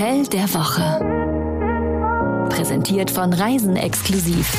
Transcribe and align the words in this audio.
Hotel 0.00 0.26
der 0.28 0.54
Woche. 0.54 0.98
Präsentiert 2.48 3.10
von 3.10 3.34
Reisen 3.34 3.76
exklusiv. 3.76 4.50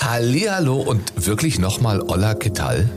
Hallihallo 0.00 0.76
und 0.76 1.26
wirklich 1.26 1.58
nochmal 1.58 2.00
Olla 2.02 2.34
Ketal? 2.34 2.88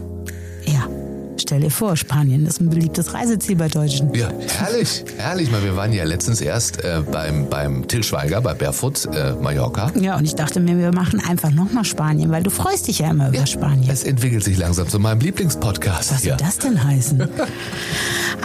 Ja, 1.54 1.60
stell 1.60 1.70
dir 1.70 1.76
vor, 1.76 1.96
Spanien 1.96 2.48
ist 2.48 2.60
ein 2.62 2.70
beliebtes 2.72 3.14
Reiseziel 3.14 3.56
bei 3.56 3.68
Deutschen. 3.68 4.12
Ja, 4.16 4.30
herrlich, 4.58 5.06
herrlich. 5.18 5.52
Mal, 5.52 5.64
wir 5.64 5.76
waren 5.76 5.94
ja 5.94 6.04
letztens 6.04 6.42
erst 6.42 6.84
äh, 6.84 7.04
beim, 7.12 7.48
beim 7.48 7.88
Till 7.88 8.02
Schweiger 8.02 8.42
bei 8.42 8.56
Barefoot 8.56 9.06
äh, 9.14 9.34
Mallorca. 9.34 9.92
Ja, 9.94 10.18
und 10.18 10.26
ich 10.26 10.34
dachte 10.34 10.60
mir, 10.60 10.80
wir 10.80 10.92
machen 10.92 11.22
einfach 11.24 11.52
nochmal 11.52 11.86
Spanien, 11.86 12.32
weil 12.32 12.42
du 12.42 12.50
freust 12.50 12.88
dich 12.88 13.00
ja 13.00 13.12
immer 13.12 13.30
über 13.30 13.46
Spanien. 13.46 13.88
Es 13.88 14.04
entwickelt 14.04 14.44
sich 14.44 14.58
langsam 14.58 14.90
zu 14.90 14.98
meinem 14.98 15.20
Lieblingspodcast. 15.20 16.12
Was 16.12 16.22
soll 16.24 16.30
ja. 16.30 16.38
das 16.38 16.58
denn 16.58 16.84
heißen? 16.84 17.22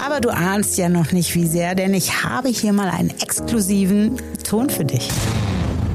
Aber 0.05 0.21
du 0.21 0.29
ahnst 0.29 0.77
ja 0.77 0.91
noch 0.91 1.11
nicht, 1.13 1.35
wie 1.35 1.47
sehr, 1.47 1.75
denn 1.75 1.95
ich 1.95 2.25
habe 2.25 2.51
hier 2.51 2.75
mal 2.75 2.91
einen 2.91 3.09
exklusiven 3.09 4.17
Ton 4.45 4.69
für 4.69 4.85
dich. 4.85 5.09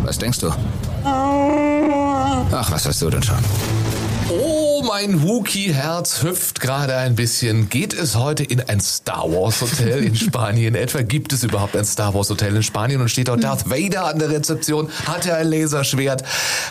Was 0.04 0.18
denkst 0.18 0.40
du? 0.40 0.50
Ach, 1.06 2.72
was 2.72 2.88
weißt 2.88 3.04
du 3.04 3.12
denn 3.12 3.22
schon? 3.22 3.38
Oh, 4.32 4.63
mein 4.84 5.24
Wookie-Herz 5.24 6.24
hüpft 6.24 6.60
gerade 6.60 6.96
ein 6.96 7.16
bisschen. 7.16 7.70
Geht 7.70 7.94
es 7.94 8.16
heute 8.16 8.44
in 8.44 8.62
ein 8.62 8.80
Star 8.82 9.32
Wars 9.32 9.62
Hotel 9.62 10.04
in 10.04 10.16
Spanien? 10.16 10.76
Etwa 10.76 11.02
gibt 11.02 11.32
es 11.34 11.44
überhaupt 11.44 11.76
ein 11.76 11.86
Star 11.86 12.14
Wars 12.14 12.30
Hotel 12.30 12.56
in 12.56 12.64
Spanien 12.64 13.02
und 13.02 13.10
steht 13.10 13.30
dort 13.30 13.44
Darth 13.44 13.70
Vader 13.70 14.06
an 14.06 14.20
der 14.20 14.30
Rezeption? 14.30 14.90
Hat 15.06 15.26
er 15.26 15.38
ein 15.38 15.48
Laserschwert? 15.48 16.24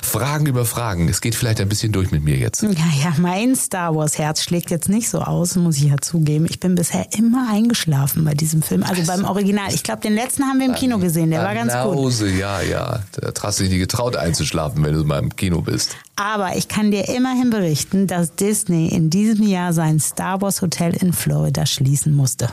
Fragen 0.02 0.46
über 0.46 0.64
Fragen. 0.64 1.08
Es 1.08 1.20
geht 1.20 1.34
vielleicht 1.34 1.60
ein 1.60 1.68
bisschen 1.68 1.92
durch 1.92 2.10
mit 2.10 2.22
mir 2.22 2.36
jetzt. 2.36 2.62
Ja, 2.62 2.68
ja, 2.70 3.14
mein 3.18 3.56
Star 3.56 3.94
Wars 3.94 4.18
Herz 4.18 4.42
schlägt 4.42 4.70
jetzt 4.70 4.88
nicht 4.88 5.08
so 5.08 5.20
aus, 5.20 5.56
muss 5.56 5.78
ich 5.78 5.84
ja 5.84 5.96
zugeben. 6.00 6.46
Ich 6.48 6.60
bin 6.60 6.74
bisher 6.74 7.06
immer 7.16 7.48
eingeschlafen 7.50 8.24
bei 8.24 8.34
diesem 8.34 8.62
Film, 8.62 8.82
also 8.82 9.02
beim 9.06 9.24
Original. 9.24 9.72
Ich 9.74 9.82
glaube, 9.82 10.02
den 10.02 10.14
letzten 10.14 10.44
haben 10.44 10.58
wir 10.58 10.66
im 10.66 10.74
Kino 10.74 10.98
gesehen, 10.98 11.30
der 11.30 11.42
war 11.42 11.54
ganz 11.54 11.72
gut. 11.72 11.96
Hause, 11.96 12.28
ja, 12.28 12.60
ja. 12.60 13.00
Da 13.12 13.32
hast 13.42 13.58
du 13.58 13.64
dich 13.64 13.72
nicht 13.72 13.80
getraut 13.80 14.16
einzuschlafen, 14.16 14.84
wenn 14.84 14.94
du 14.94 15.04
mal 15.04 15.18
im 15.18 15.34
Kino 15.34 15.62
bist. 15.62 15.96
Aber 16.16 16.56
ich 16.56 16.68
kann 16.68 16.90
dir 16.90 17.08
immerhin 17.08 17.50
berichten, 17.50 18.01
dass 18.06 18.34
Disney 18.34 18.88
in 18.88 19.10
diesem 19.10 19.46
Jahr 19.46 19.72
sein 19.72 20.00
Star 20.00 20.40
Wars 20.40 20.62
Hotel 20.62 20.94
in 20.94 21.12
Florida 21.12 21.66
schließen 21.66 22.14
musste. 22.14 22.50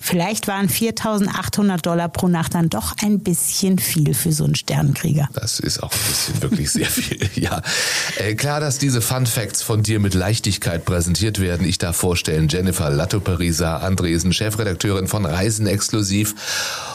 Vielleicht 0.00 0.48
waren 0.48 0.68
4.800 0.68 1.82
Dollar 1.82 2.08
pro 2.08 2.28
Nacht 2.28 2.54
dann 2.54 2.68
doch 2.68 2.94
ein 3.02 3.20
bisschen 3.20 3.78
viel 3.78 4.14
für 4.14 4.32
so 4.32 4.44
einen 4.44 4.54
Sternenkrieger. 4.54 5.28
Das 5.32 5.60
ist 5.60 5.82
auch 5.82 5.92
ein 5.92 6.08
bisschen 6.08 6.42
wirklich 6.42 6.70
sehr 6.70 6.86
viel. 6.86 7.20
Ja, 7.40 7.62
äh, 8.18 8.34
klar, 8.34 8.60
dass 8.60 8.78
diese 8.78 9.00
Fun 9.00 9.24
Facts 9.24 9.62
von 9.62 9.82
dir 9.82 9.98
mit 9.98 10.14
Leichtigkeit 10.14 10.84
präsentiert 10.84 11.40
werden. 11.40 11.66
Ich 11.66 11.78
darf 11.78 11.96
vorstellen 11.96 12.48
Jennifer 12.48 12.90
Latto-Parisa 12.90 13.78
Andresen, 13.78 14.32
Chefredakteurin 14.32 15.06
von 15.06 15.24
Reisen 15.24 15.66
Exklusiv 15.66 16.34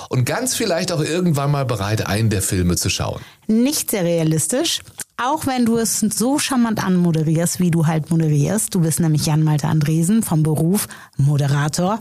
und 0.09 0.25
ganz 0.25 0.55
vielleicht 0.55 0.91
auch 0.91 1.01
irgendwann 1.01 1.51
mal 1.51 1.65
bereit, 1.65 2.07
einen 2.07 2.29
der 2.29 2.41
Filme 2.41 2.75
zu 2.75 2.89
schauen. 2.89 3.21
Nicht 3.47 3.91
sehr 3.91 4.03
realistisch, 4.03 4.81
auch 5.17 5.45
wenn 5.45 5.65
du 5.65 5.77
es 5.77 5.99
so 5.99 6.39
charmant 6.39 6.83
anmoderierst, 6.83 7.59
wie 7.59 7.71
du 7.71 7.87
halt 7.87 8.09
moderierst. 8.09 8.73
Du 8.73 8.81
bist 8.81 8.99
nämlich 8.99 9.25
Jan-Malte 9.25 9.67
Andresen 9.67 10.23
vom 10.23 10.43
Beruf 10.43 10.87
Moderator 11.17 11.99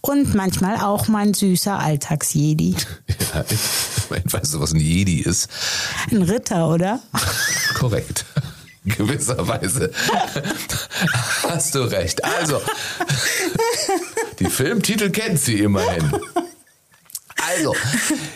und 0.00 0.34
manchmal 0.34 0.76
auch 0.76 1.08
mein 1.08 1.34
süßer 1.34 1.78
Alltagsjedi. 1.78 2.76
Ja, 3.34 3.44
ich 3.50 3.58
weißt 4.32 4.54
du, 4.54 4.60
was 4.60 4.72
ein 4.72 4.80
Jedi 4.80 5.20
ist? 5.20 5.48
Ein 6.10 6.22
Ritter, 6.22 6.68
oder? 6.68 7.00
Korrekt. 7.74 8.24
Gewisserweise 8.84 9.90
hast 11.42 11.74
du 11.74 11.80
recht. 11.80 12.22
Also, 12.24 12.60
die 14.38 14.46
Filmtitel 14.46 15.10
kennt 15.10 15.40
sie 15.40 15.58
immerhin. 15.58 16.12
Also, 17.56 17.74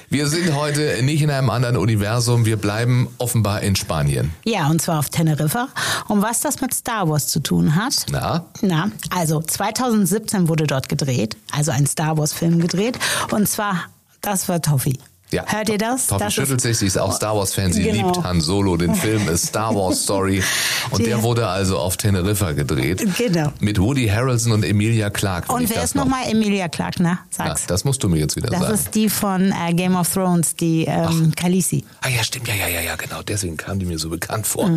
wir 0.08 0.28
sind 0.28 0.54
heute 0.54 1.02
nicht 1.02 1.20
in 1.20 1.30
einem 1.30 1.50
anderen 1.50 1.76
Universum. 1.76 2.46
Wir 2.46 2.56
bleiben 2.56 3.08
offenbar 3.18 3.60
in 3.60 3.76
Spanien. 3.76 4.32
Ja, 4.44 4.68
und 4.68 4.80
zwar 4.80 4.98
auf 4.98 5.10
Teneriffa. 5.10 5.68
Und 6.08 6.22
was 6.22 6.40
das 6.40 6.60
mit 6.62 6.72
Star 6.72 7.08
Wars 7.08 7.28
zu 7.28 7.40
tun 7.40 7.76
hat? 7.76 8.06
Na? 8.10 8.46
Na, 8.62 8.90
also 9.10 9.42
2017 9.42 10.48
wurde 10.48 10.66
dort 10.66 10.88
gedreht, 10.88 11.36
also 11.52 11.70
ein 11.70 11.86
Star 11.86 12.16
Wars 12.16 12.32
Film 12.32 12.60
gedreht. 12.60 12.98
Und 13.30 13.46
zwar, 13.46 13.84
das 14.22 14.48
war 14.48 14.62
Toffee. 14.62 14.98
Ja. 15.32 15.44
Hört 15.46 15.68
ihr 15.68 15.78
das? 15.78 16.08
Toffi 16.08 16.24
das 16.24 16.34
schüttelt 16.34 16.60
sich, 16.60 16.78
sie 16.78 16.86
ist 16.86 16.98
auch 16.98 17.12
Star 17.14 17.36
Wars-Fan, 17.36 17.72
sie 17.72 17.82
Genau. 17.84 18.12
liebt 18.12 18.24
Han 18.24 18.40
Solo, 18.40 18.76
den 18.76 18.94
Film 18.94 19.28
A 19.28 19.36
Star 19.36 19.74
Wars 19.74 20.02
Story. 20.02 20.42
Und 20.90 21.06
der 21.06 21.22
wurde 21.22 21.46
also 21.46 21.78
auf 21.78 21.96
Teneriffa 21.96 22.52
gedreht. 22.52 23.06
Genau. 23.16 23.52
Mit 23.60 23.78
Woody 23.80 24.08
Harrelson 24.08 24.52
und 24.52 24.64
Emilia 24.64 25.08
Clarke. 25.10 25.52
Und 25.52 25.68
wer 25.68 25.76
das 25.76 25.84
ist 25.86 25.94
nochmal 25.94 26.24
Emilia 26.28 26.68
Clarke, 26.68 27.02
ne? 27.02 27.18
Ja, 27.38 27.46
Sag's. 27.46 27.66
das 27.66 27.84
musst 27.84 28.02
du 28.02 28.08
mir 28.08 28.18
jetzt 28.18 28.34
wieder 28.36 28.48
Das 28.50 28.60
sagen. 28.60 28.74
ist 28.74 28.94
die 28.94 29.08
von 29.08 29.52
äh, 29.52 29.72
Game 29.74 29.94
of 29.96 30.12
Thrones, 30.12 30.56
die 30.56 30.84
ähm, 30.86 31.32
Khaleesi. 31.36 31.84
ah 32.02 32.08
ja, 32.08 32.24
stimmt, 32.24 32.48
ja, 32.48 32.54
ja, 32.54 32.66
ja, 32.68 32.80
ja, 32.80 32.96
genau. 32.96 33.22
Deswegen 33.22 33.56
kam 33.56 33.78
die 33.78 33.86
mir 33.86 33.98
so 33.98 34.08
bekannt 34.10 34.46
vor. 34.46 34.68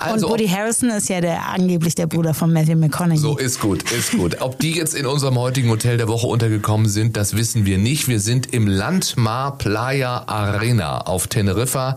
Also, 0.00 0.26
und 0.26 0.32
Woody 0.32 0.48
Harrison 0.48 0.90
ist 0.90 1.08
ja 1.08 1.20
der 1.20 1.48
angeblich 1.48 1.94
der 1.94 2.06
Bruder 2.06 2.34
von 2.34 2.52
Matthew 2.52 2.76
McConaughey. 2.76 3.18
So, 3.18 3.36
ist 3.36 3.60
gut, 3.60 3.90
ist 3.90 4.12
gut. 4.12 4.40
Ob 4.40 4.58
die 4.58 4.72
jetzt 4.72 4.94
in 4.94 5.06
unserem 5.06 5.38
heutigen 5.38 5.70
Hotel 5.70 5.96
der 5.96 6.08
Woche 6.08 6.26
untergekommen 6.26 6.88
sind, 6.88 7.16
das 7.16 7.36
wissen 7.36 7.66
wir 7.66 7.78
nicht. 7.78 8.08
Wir 8.08 8.20
sind 8.20 8.52
im 8.52 8.66
Landmar 8.66 9.58
Playa 9.58 10.24
Arena 10.26 11.02
auf 11.02 11.26
Teneriffa 11.26 11.96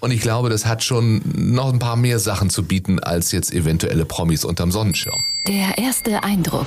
und 0.00 0.10
ich 0.10 0.20
glaube, 0.20 0.50
das 0.50 0.66
hat 0.66 0.84
schon 0.84 1.22
noch 1.34 1.72
ein 1.72 1.78
paar 1.78 1.96
mehr 1.96 2.18
Sachen 2.18 2.50
zu 2.50 2.62
bieten 2.62 3.00
als 3.00 3.32
jetzt 3.32 3.52
eventuelle 3.52 4.04
Promis 4.04 4.44
unterm 4.44 4.70
Sonnenschirm. 4.70 5.22
Der 5.46 5.78
erste 5.78 6.22
Eindruck. 6.22 6.66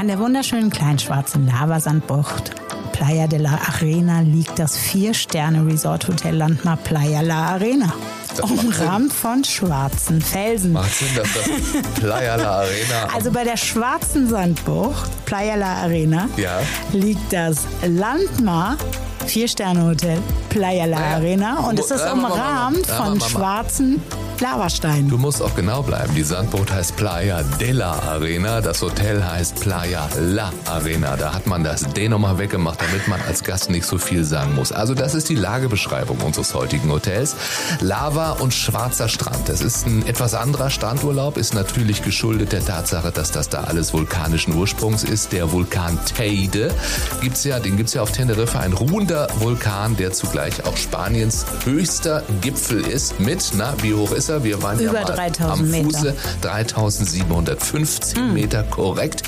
An 0.00 0.08
der 0.08 0.18
wunderschönen 0.18 0.70
kleinen 0.70 0.98
schwarzen 0.98 1.46
Lavasandbucht 1.46 2.52
Playa 2.92 3.26
de 3.26 3.38
la 3.38 3.58
Arena 3.68 4.20
liegt 4.20 4.58
das 4.58 4.74
Vier-Sterne-Resort-Hotel 4.74 6.36
Landmar 6.36 6.78
Playa 6.78 7.20
la 7.20 7.50
Arena. 7.50 7.92
Umrahmt 8.40 9.12
von 9.12 9.44
schwarzen 9.44 10.22
Felsen. 10.22 10.72
Macht 10.72 10.94
Sinn, 10.94 11.08
dass 11.14 11.28
das 11.34 11.82
Playa 12.00 12.36
La 12.36 12.60
Arena 12.60 13.08
Also 13.14 13.30
bei 13.30 13.44
der 13.44 13.58
schwarzen 13.58 14.26
Sandbucht, 14.30 15.10
Playa 15.26 15.56
la 15.56 15.82
Arena, 15.82 16.30
Ja. 16.38 16.60
liegt 16.92 17.30
das 17.30 17.58
Landmar 17.86 18.78
Vier-Sterne-Hotel 19.26 20.16
Playa 20.48 20.86
la 20.86 21.16
Arena 21.16 21.58
und 21.68 21.78
es 21.78 21.90
ist 21.90 22.10
umrahmt 22.10 22.86
von 22.86 23.20
schwarzen 23.20 24.00
Lavasteinen. 24.40 25.08
Du 25.08 25.18
musst 25.18 25.42
auch 25.42 25.54
genau 25.54 25.82
bleiben. 25.82 26.14
Die 26.14 26.22
Sandbucht 26.22 26.72
heißt 26.72 26.96
Playa 26.96 27.42
de 27.60 27.72
la 27.72 27.92
Arena. 27.92 28.62
Das 28.62 28.80
Hotel 28.80 29.22
heißt 29.22 29.60
Playa 29.60 30.08
La 30.18 30.50
Arena. 30.64 31.16
Da 31.16 31.34
hat 31.34 31.46
man 31.46 31.62
das 31.62 31.82
D 31.92 32.08
nochmal 32.08 32.38
weggemacht, 32.38 32.80
damit 32.80 33.06
man 33.06 33.20
als 33.28 33.44
Gast 33.44 33.68
nicht 33.68 33.84
so 33.84 33.98
viel 33.98 34.24
sagen 34.24 34.54
muss. 34.54 34.72
Also 34.72 34.94
das 34.94 35.14
ist 35.14 35.28
die 35.28 35.34
Lagebeschreibung 35.34 36.18
unseres 36.20 36.54
heutigen 36.54 36.90
Hotels. 36.90 37.36
Lava 37.80 38.32
und 38.32 38.54
schwarzer 38.54 39.08
Strand. 39.08 39.46
Das 39.48 39.60
ist 39.60 39.86
ein 39.86 40.06
etwas 40.06 40.32
anderer 40.34 40.70
Strandurlaub, 40.70 41.36
ist 41.36 41.52
natürlich 41.52 42.02
geschuldet 42.02 42.52
der 42.52 42.64
Tatsache, 42.64 43.12
dass 43.12 43.32
das 43.32 43.50
da 43.50 43.64
alles 43.64 43.92
vulkanischen 43.92 44.54
Ursprungs 44.54 45.04
ist. 45.04 45.32
Der 45.32 45.52
Vulkan 45.52 45.98
Teide 46.16 46.72
gibt's 47.20 47.44
ja, 47.44 47.60
den 47.60 47.76
gibt's 47.76 47.92
ja 47.92 48.00
auf 48.00 48.12
Teneriffa, 48.12 48.60
ein 48.60 48.72
ruhender 48.72 49.28
Vulkan, 49.38 49.96
der 49.98 50.12
zugleich 50.12 50.64
auch 50.64 50.78
Spaniens 50.78 51.44
höchster 51.64 52.22
Gipfel 52.40 52.80
ist. 52.80 53.20
Mit, 53.20 53.52
na, 53.54 53.74
wie 53.82 53.92
hoch 53.92 54.12
ist 54.12 54.29
er? 54.30 54.44
Wir 54.44 54.62
waren 54.62 54.78
ja 54.80 54.90
Über 54.90 55.00
mal 55.00 55.04
3000 55.04 55.50
am 55.50 55.70
Meter. 55.70 55.98
Fuße 55.98 56.14
3715 56.40 58.32
Meter, 58.32 58.62
korrekt. 58.64 59.22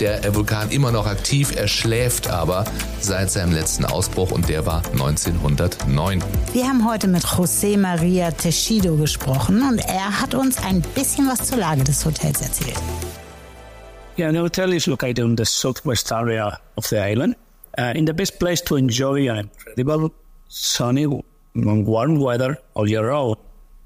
Der 0.00 0.24
äh, 0.24 0.34
Vulkan 0.34 0.70
immer 0.70 0.92
noch 0.92 1.06
aktiv, 1.06 1.54
er 1.56 1.68
schläft 1.68 2.28
aber 2.28 2.64
seit 3.00 3.30
seinem 3.30 3.52
letzten 3.52 3.84
Ausbruch 3.84 4.30
und 4.30 4.48
der 4.48 4.66
war 4.66 4.82
1909. 4.92 6.22
Wir 6.52 6.66
haben 6.66 6.88
heute 6.88 7.08
mit 7.08 7.24
José 7.24 7.78
Maria 7.78 8.30
Techido 8.30 8.96
gesprochen 8.96 9.62
und 9.62 9.78
er 9.78 10.20
hat 10.20 10.34
uns 10.34 10.58
ein 10.62 10.82
bisschen 10.94 11.28
was 11.28 11.48
zur 11.48 11.58
Lage 11.58 11.84
des 11.84 12.04
Hotels 12.04 12.42
erzählt. 12.42 12.76
Yeah, 14.18 14.32
the 14.32 14.40
hotel 14.40 14.72
is 14.72 14.86
located 14.88 15.20
in 15.20 15.36
the 15.36 15.44
southwest 15.44 16.10
area 16.10 16.58
of 16.76 16.86
the 16.86 16.98
island, 16.98 17.36
uh, 17.78 17.92
in 17.94 18.04
the 18.04 18.12
best 18.12 18.40
place 18.40 18.60
to 18.62 18.74
enjoy 18.74 19.30
an 19.30 19.38
incredible 19.38 20.10
sunny 20.48 21.04
and 21.54 21.86
warm 21.86 22.18
weather 22.18 22.58
all 22.74 22.88
year 22.88 23.06
round. 23.06 23.36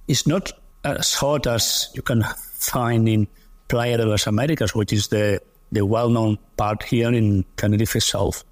It's 0.08 0.26
not 0.26 0.52
as 0.84 1.14
hot 1.14 1.46
as 1.46 1.88
you 1.94 2.02
can 2.02 2.22
find 2.22 3.08
in 3.08 3.26
Playa 3.68 3.96
de 3.96 4.06
las 4.06 4.26
Americas, 4.26 4.74
which 4.74 4.92
is 4.92 5.08
the, 5.08 5.40
the 5.70 5.84
well-known 5.84 6.38
part 6.56 6.82
here 6.82 7.12
in 7.12 7.44
Tenerife 7.56 8.02
South. 8.02 8.44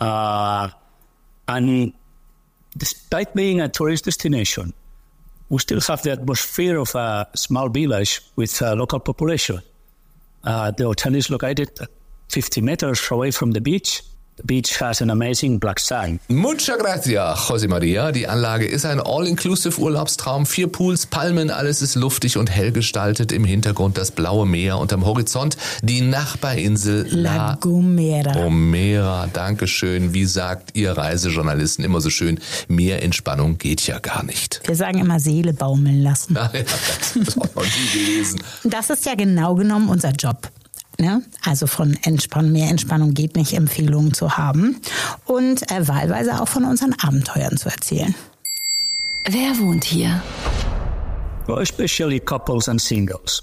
Uh, 0.00 0.68
and 1.48 1.92
despite 2.76 3.34
being 3.34 3.60
a 3.60 3.68
tourist 3.68 4.04
destination, 4.04 4.74
we 5.48 5.58
still 5.58 5.80
have 5.80 6.02
the 6.02 6.12
atmosphere 6.12 6.78
of 6.78 6.94
a 6.94 7.28
small 7.34 7.68
village 7.68 8.20
with 8.34 8.60
a 8.62 8.74
local 8.74 9.00
population. 9.00 9.60
Uh, 10.44 10.70
the 10.72 10.84
hotel 10.84 11.14
is 11.14 11.30
located 11.30 11.70
50 12.28 12.60
meters 12.60 13.10
away 13.10 13.30
from 13.30 13.52
the 13.52 13.60
beach. 13.60 14.02
The 14.38 14.42
beach 14.44 14.78
has 14.82 15.00
an 15.00 15.08
amazing 15.08 15.58
black 15.58 15.80
sand. 15.80 16.20
Mucha 16.28 16.76
gracia, 16.76 17.34
José 17.34 17.68
Maria. 17.68 18.12
Die 18.12 18.28
Anlage 18.28 18.66
ist 18.66 18.84
ein 18.84 19.00
All-Inclusive 19.00 19.80
Urlaubstraum. 19.80 20.44
Vier 20.44 20.66
Pools, 20.66 21.06
Palmen, 21.06 21.50
alles 21.50 21.80
ist 21.80 21.94
luftig 21.94 22.36
und 22.36 22.50
hell 22.50 22.70
gestaltet. 22.70 23.32
Im 23.32 23.44
Hintergrund 23.44 23.96
das 23.96 24.10
blaue 24.10 24.44
Meer 24.44 24.76
und 24.76 24.92
am 24.92 25.06
Horizont 25.06 25.56
die 25.82 26.02
Nachbarinsel 26.02 27.06
La 27.08 27.56
Gomera. 27.58 28.32
Gomera. 28.32 29.26
Dankeschön. 29.32 30.12
Wie 30.12 30.26
sagt 30.26 30.76
ihr 30.76 30.92
Reisejournalisten 30.92 31.82
immer 31.82 32.02
so 32.02 32.10
schön, 32.10 32.38
mehr 32.68 33.02
Entspannung 33.02 33.56
geht 33.56 33.86
ja 33.86 34.00
gar 34.00 34.22
nicht. 34.22 34.60
Wir 34.66 34.76
sagen 34.76 34.98
immer 34.98 35.18
Seele 35.18 35.54
baumeln 35.54 36.02
lassen. 36.02 36.36
Ja, 36.46 36.50
das 36.52 37.16
ist 37.16 37.38
auch 37.38 37.54
noch 37.54 37.64
nie 37.64 37.98
gelesen. 37.98 38.42
Das 38.64 38.90
ist 38.90 39.06
ja 39.06 39.14
genau 39.14 39.54
genommen 39.54 39.88
unser 39.88 40.10
Job. 40.10 40.50
Ne? 40.98 41.22
Also 41.44 41.66
von 41.66 41.96
Entspannung, 42.02 42.52
mehr 42.52 42.70
Entspannung 42.70 43.12
geht 43.12 43.36
nicht, 43.36 43.52
Empfehlungen 43.52 44.14
zu 44.14 44.36
haben 44.36 44.80
und 45.26 45.70
äh, 45.70 45.86
wahlweise 45.86 46.40
auch 46.40 46.48
von 46.48 46.64
unseren 46.64 46.94
Abenteuern 46.94 47.56
zu 47.56 47.68
erzählen. 47.68 48.14
Wer 49.28 49.58
wohnt 49.58 49.84
hier? 49.84 50.22
Well, 51.46 51.58
especially 51.60 52.20
couples 52.20 52.68
and 52.68 52.80
singles. 52.80 53.42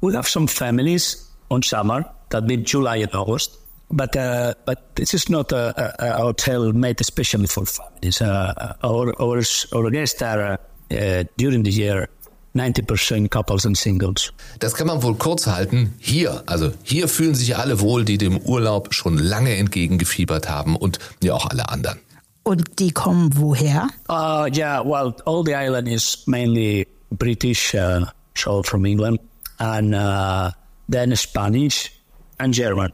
We 0.00 0.14
have 0.14 0.28
some 0.28 0.46
families 0.46 1.30
on 1.50 1.62
summer 1.62 2.04
that 2.30 2.44
mean 2.44 2.64
July 2.64 3.02
and 3.02 3.14
August, 3.14 3.58
but 3.90 4.14
uh, 4.16 4.54
but 4.64 4.94
this 4.96 5.14
is 5.14 5.28
not 5.28 5.52
a, 5.52 5.94
a, 5.98 6.20
a 6.20 6.22
hotel 6.22 6.72
made 6.72 7.00
especially 7.00 7.46
for 7.46 7.66
families. 7.66 8.20
Uh, 8.20 8.74
our, 8.82 9.14
our 9.20 9.42
our 9.74 9.90
guests 9.90 10.22
are 10.22 10.58
uh, 10.90 11.24
during 11.36 11.62
the 11.64 11.70
year 11.70 12.08
90% 12.54 13.28
couples 13.30 13.66
and 13.66 13.76
singles. 13.76 14.32
Das 14.60 14.74
kann 14.74 14.86
man 14.86 15.02
wohl 15.02 15.16
kurz 15.16 15.46
halten. 15.46 15.94
Hier, 15.98 16.42
also 16.46 16.72
hier 16.82 17.08
fühlen 17.08 17.34
sich 17.34 17.56
alle 17.56 17.80
wohl, 17.80 18.04
die 18.04 18.18
dem 18.18 18.38
Urlaub 18.38 18.94
schon 18.94 19.18
lange 19.18 19.56
entgegengefiebert 19.56 20.48
haben 20.48 20.76
und 20.76 20.98
ja 21.22 21.34
auch 21.34 21.46
alle 21.46 21.68
anderen. 21.68 21.98
Und 22.44 22.78
die 22.78 22.92
kommen 22.92 23.30
woher? 23.36 23.88
Uh, 24.08 24.46
yeah, 24.54 24.84
well, 24.84 25.14
all 25.24 25.42
the 25.44 25.54
island 25.54 25.88
is 25.88 26.24
mainly 26.26 26.86
British, 27.10 27.74
uh, 27.74 28.04
so 28.36 28.62
from 28.62 28.84
England, 28.84 29.18
and 29.58 29.94
uh, 29.94 30.50
then 30.88 31.16
Spanish 31.16 31.90
and 32.38 32.54
German. 32.54 32.92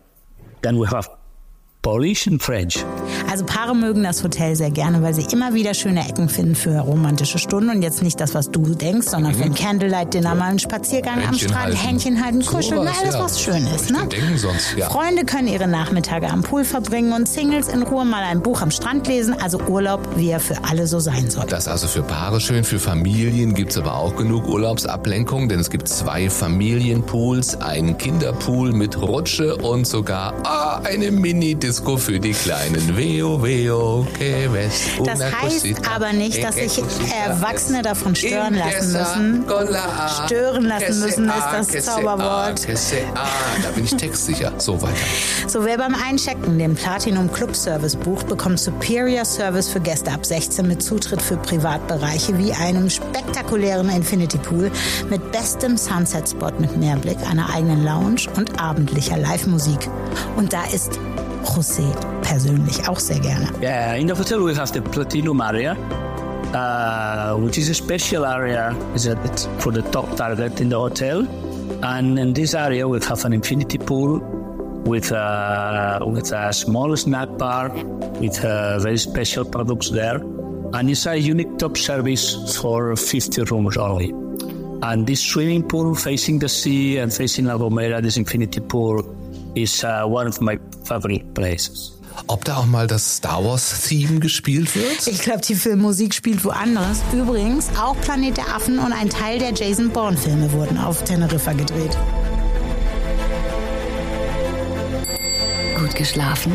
Then 0.62 0.78
we 0.78 0.86
have 0.86 1.08
Polish 1.82 2.26
and 2.26 2.42
French. 2.42 2.84
Also 3.30 3.46
Paare 3.46 3.74
mögen 3.74 4.02
das 4.02 4.22
Hotel 4.22 4.54
sehr 4.54 4.70
gerne, 4.70 5.02
weil 5.02 5.14
sie 5.14 5.24
immer 5.32 5.54
wieder 5.54 5.72
schöne 5.72 6.06
Ecken 6.06 6.28
finden 6.28 6.54
für 6.54 6.78
romantische 6.80 7.38
Stunden 7.38 7.70
und 7.70 7.80
jetzt 7.80 8.02
nicht 8.02 8.20
das, 8.20 8.34
was 8.34 8.50
du 8.50 8.74
denkst, 8.74 9.08
sondern 9.08 9.34
für 9.34 9.44
ein 9.44 9.54
Candlelight-Dinner, 9.54 10.34
mal 10.34 10.50
einen 10.50 10.58
Spaziergang 10.58 11.14
am 11.14 11.20
Händchen 11.20 11.48
Strand, 11.48 11.64
halten. 11.64 11.76
Händchen 11.78 12.24
halten, 12.24 12.44
kuscheln, 12.44 12.80
Sowas, 12.82 12.98
alles 13.00 13.14
ja. 13.14 13.24
was 13.24 13.40
schön 13.40 13.66
ist. 13.74 13.90
Ne? 13.90 14.06
denken 14.08 14.36
sonst, 14.36 14.76
ja. 14.76 14.90
Freunde 14.90 15.24
können 15.24 15.48
ihre 15.48 15.68
Nachmittage 15.68 16.28
am 16.28 16.42
Pool 16.42 16.64
verbringen 16.64 17.14
und 17.14 17.26
Singles 17.26 17.68
in 17.68 17.82
Ruhe 17.82 18.04
mal 18.04 18.24
ein 18.24 18.42
Buch 18.42 18.60
am 18.60 18.70
Strand 18.70 19.06
lesen, 19.06 19.34
also 19.40 19.58
Urlaub, 19.60 20.06
wie 20.16 20.28
er 20.28 20.40
für 20.40 20.62
alle 20.64 20.86
so 20.86 21.00
sein 21.00 21.30
soll. 21.30 21.46
Das 21.46 21.66
also 21.66 21.86
für 21.86 22.02
Paare 22.02 22.40
schön, 22.40 22.64
für 22.64 22.78
Familien 22.78 23.54
gibt's 23.54 23.78
aber 23.78 23.94
auch 23.94 24.16
genug 24.16 24.46
Urlaubsablenkung, 24.46 25.48
denn 25.48 25.60
es 25.60 25.70
gibt 25.70 25.88
zwei 25.88 26.28
Familienpools, 26.28 27.60
einen 27.62 27.96
Kinderpool 27.96 28.72
mit 28.72 29.00
Rutsche 29.00 29.56
und 29.56 29.86
sogar 29.86 30.34
ah, 30.44 30.80
eine 30.84 31.10
Mini-Disco 31.10 31.69
für 31.98 32.18
die 32.18 32.32
Kleinen. 32.32 32.96
Veo, 32.96 33.42
veo, 33.42 34.06
que 34.18 34.48
ves 34.52 34.98
una 34.98 35.14
Das 35.14 35.22
heißt 35.22 35.62
cosita, 35.62 35.90
aber 35.94 36.12
nicht, 36.12 36.42
dass 36.42 36.54
sich 36.54 36.82
Erwachsene 37.24 37.82
davon 37.82 38.14
stören 38.14 38.54
lassen 38.54 38.92
müssen. 38.92 39.44
Stören 40.26 40.64
lassen 40.64 41.00
müssen 41.00 41.28
ist 41.28 41.74
das 41.74 41.84
Zauberwort. 41.84 42.64
que 42.66 42.76
se 42.76 43.02
a. 43.14 43.26
Da 43.62 43.70
bin 43.74 43.84
ich 43.84 43.94
textsicher. 43.94 44.52
So 44.58 44.80
weiter. 44.80 44.94
So, 45.46 45.64
wer 45.64 45.78
beim 45.78 45.94
Einchecken 45.94 46.58
den 46.58 46.74
Platinum 46.74 47.32
Club 47.32 47.54
Service 47.56 47.96
bucht, 47.96 48.28
bekommt 48.28 48.58
Superior 48.60 49.24
Service 49.24 49.68
für 49.68 49.80
Gäste 49.80 50.12
ab 50.12 50.24
16 50.24 50.66
mit 50.66 50.82
Zutritt 50.82 51.22
für 51.22 51.36
Privatbereiche 51.36 52.36
wie 52.38 52.52
einem 52.52 52.88
spektakulären 52.90 53.88
Infinity 53.90 54.38
Pool 54.38 54.70
mit 55.08 55.32
bestem 55.32 55.76
Sunset 55.76 56.28
Spot 56.28 56.52
mit 56.58 56.76
Meerblick, 56.76 57.18
einer 57.28 57.52
eigenen 57.54 57.84
Lounge 57.84 58.22
und 58.36 58.60
abendlicher 58.60 59.16
Live-Musik. 59.16 59.88
Und 60.36 60.52
da 60.52 60.64
ist 60.72 60.98
José 61.44 61.82
persönlich 62.22 62.88
auch 62.88 62.98
sehr 62.98 63.18
gerne. 63.20 63.48
Yeah, 63.60 63.94
in 63.94 64.06
the 64.06 64.14
hotel 64.14 64.40
we 64.40 64.54
have 64.54 64.72
the 64.72 64.80
Platinum 64.80 65.40
area, 65.40 65.76
uh, 66.54 67.36
which 67.36 67.58
is 67.58 67.68
a 67.68 67.74
special 67.74 68.24
area 68.24 68.74
for 69.58 69.72
the 69.72 69.82
top 69.90 70.16
target 70.16 70.60
in 70.60 70.68
the 70.68 70.78
hotel. 70.78 71.26
And 71.82 72.18
in 72.18 72.34
this 72.34 72.54
area 72.54 72.86
we 72.86 72.98
have 73.00 73.24
an 73.24 73.32
infinity 73.32 73.78
pool 73.78 74.20
with 74.84 75.12
a, 75.12 76.00
with 76.06 76.32
a 76.32 76.52
small 76.52 76.96
snack 76.96 77.28
bar 77.38 77.70
with 78.20 78.44
uh, 78.44 78.78
very 78.80 78.98
special 78.98 79.44
products 79.44 79.90
there. 79.90 80.16
And 80.72 80.90
it's 80.90 81.06
a 81.06 81.16
unique 81.16 81.58
top 81.58 81.76
service 81.76 82.56
for 82.60 82.94
50 82.94 83.42
rooms 83.44 83.76
only. 83.76 84.10
And 84.82 85.06
this 85.06 85.20
swimming 85.20 85.68
pool 85.68 85.94
facing 85.94 86.38
the 86.38 86.48
sea 86.48 86.98
and 86.98 87.12
facing 87.12 87.46
La 87.46 87.58
Gomera, 87.58 88.00
this 88.00 88.16
infinity 88.16 88.60
pool, 88.60 89.02
is 89.54 89.84
uh, 89.84 90.04
one 90.04 90.28
of 90.28 90.40
my 90.40 90.58
favorite 90.84 91.34
places. 91.34 91.96
Ob 92.26 92.44
da 92.44 92.58
auch 92.58 92.66
mal 92.66 92.86
das 92.86 93.16
Star 93.16 93.44
Wars 93.44 93.88
Theme 93.88 94.20
gespielt 94.20 94.74
wird? 94.74 95.06
Ich 95.06 95.20
glaube, 95.20 95.40
die 95.40 95.54
Filmmusik 95.54 96.14
spielt 96.14 96.44
woanders. 96.44 97.00
Übrigens, 97.12 97.68
auch 97.80 97.98
Planet 98.00 98.36
der 98.36 98.54
Affen 98.54 98.78
und 98.78 98.92
ein 98.92 99.08
Teil 99.08 99.38
der 99.38 99.52
Jason 99.52 99.90
Bourne-Filme 99.90 100.52
wurden 100.52 100.78
auf 100.78 101.02
Teneriffa 101.04 101.52
gedreht. 101.52 101.96
Gut 105.78 105.94
geschlafen? 105.94 106.52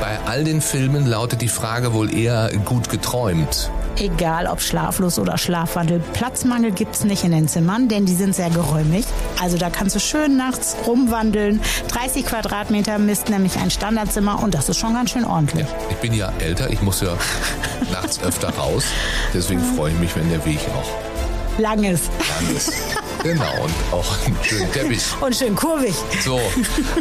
Bei 0.00 0.18
all 0.26 0.44
den 0.44 0.60
Filmen 0.60 1.06
lautet 1.06 1.42
die 1.42 1.48
Frage 1.48 1.92
wohl 1.92 2.14
eher 2.14 2.50
gut 2.64 2.88
geträumt. 2.88 3.70
Egal 4.00 4.46
ob 4.46 4.60
schlaflos 4.60 5.18
oder 5.18 5.38
Schlafwandel, 5.38 5.98
Platzmangel 6.12 6.70
gibt's 6.70 7.02
nicht 7.02 7.24
in 7.24 7.32
den 7.32 7.48
Zimmern, 7.48 7.88
denn 7.88 8.06
die 8.06 8.14
sind 8.14 8.34
sehr 8.34 8.48
geräumig. 8.50 9.04
Also 9.42 9.58
da 9.58 9.70
kannst 9.70 9.96
du 9.96 10.00
schön 10.00 10.36
nachts 10.36 10.76
rumwandeln. 10.86 11.60
30 11.88 12.24
Quadratmeter 12.24 12.98
misst 12.98 13.28
nämlich 13.28 13.56
ein 13.58 13.70
Standardzimmer 13.70 14.40
und 14.40 14.54
das 14.54 14.68
ist 14.68 14.78
schon 14.78 14.94
ganz 14.94 15.10
schön 15.10 15.24
ordentlich. 15.24 15.66
Ich 15.90 15.96
bin 15.96 16.12
ja 16.12 16.32
älter, 16.38 16.70
ich 16.70 16.80
muss 16.80 17.00
ja 17.00 17.16
nachts 17.90 18.22
öfter 18.22 18.50
raus. 18.50 18.84
Deswegen 19.34 19.60
freue 19.76 19.92
ich 19.92 19.98
mich, 19.98 20.14
wenn 20.14 20.28
der 20.30 20.44
Weg 20.44 20.60
auch 20.76 21.58
Langes 21.58 22.02
lang 22.18 22.56
ist. 22.56 22.72
Genau, 23.22 23.64
und 23.64 23.72
auch 23.92 24.26
einen 24.26 24.36
schönen 24.42 24.72
Teppich. 24.72 25.02
und 25.20 25.34
schön 25.34 25.54
kurvig. 25.54 25.94
So, 26.24 26.40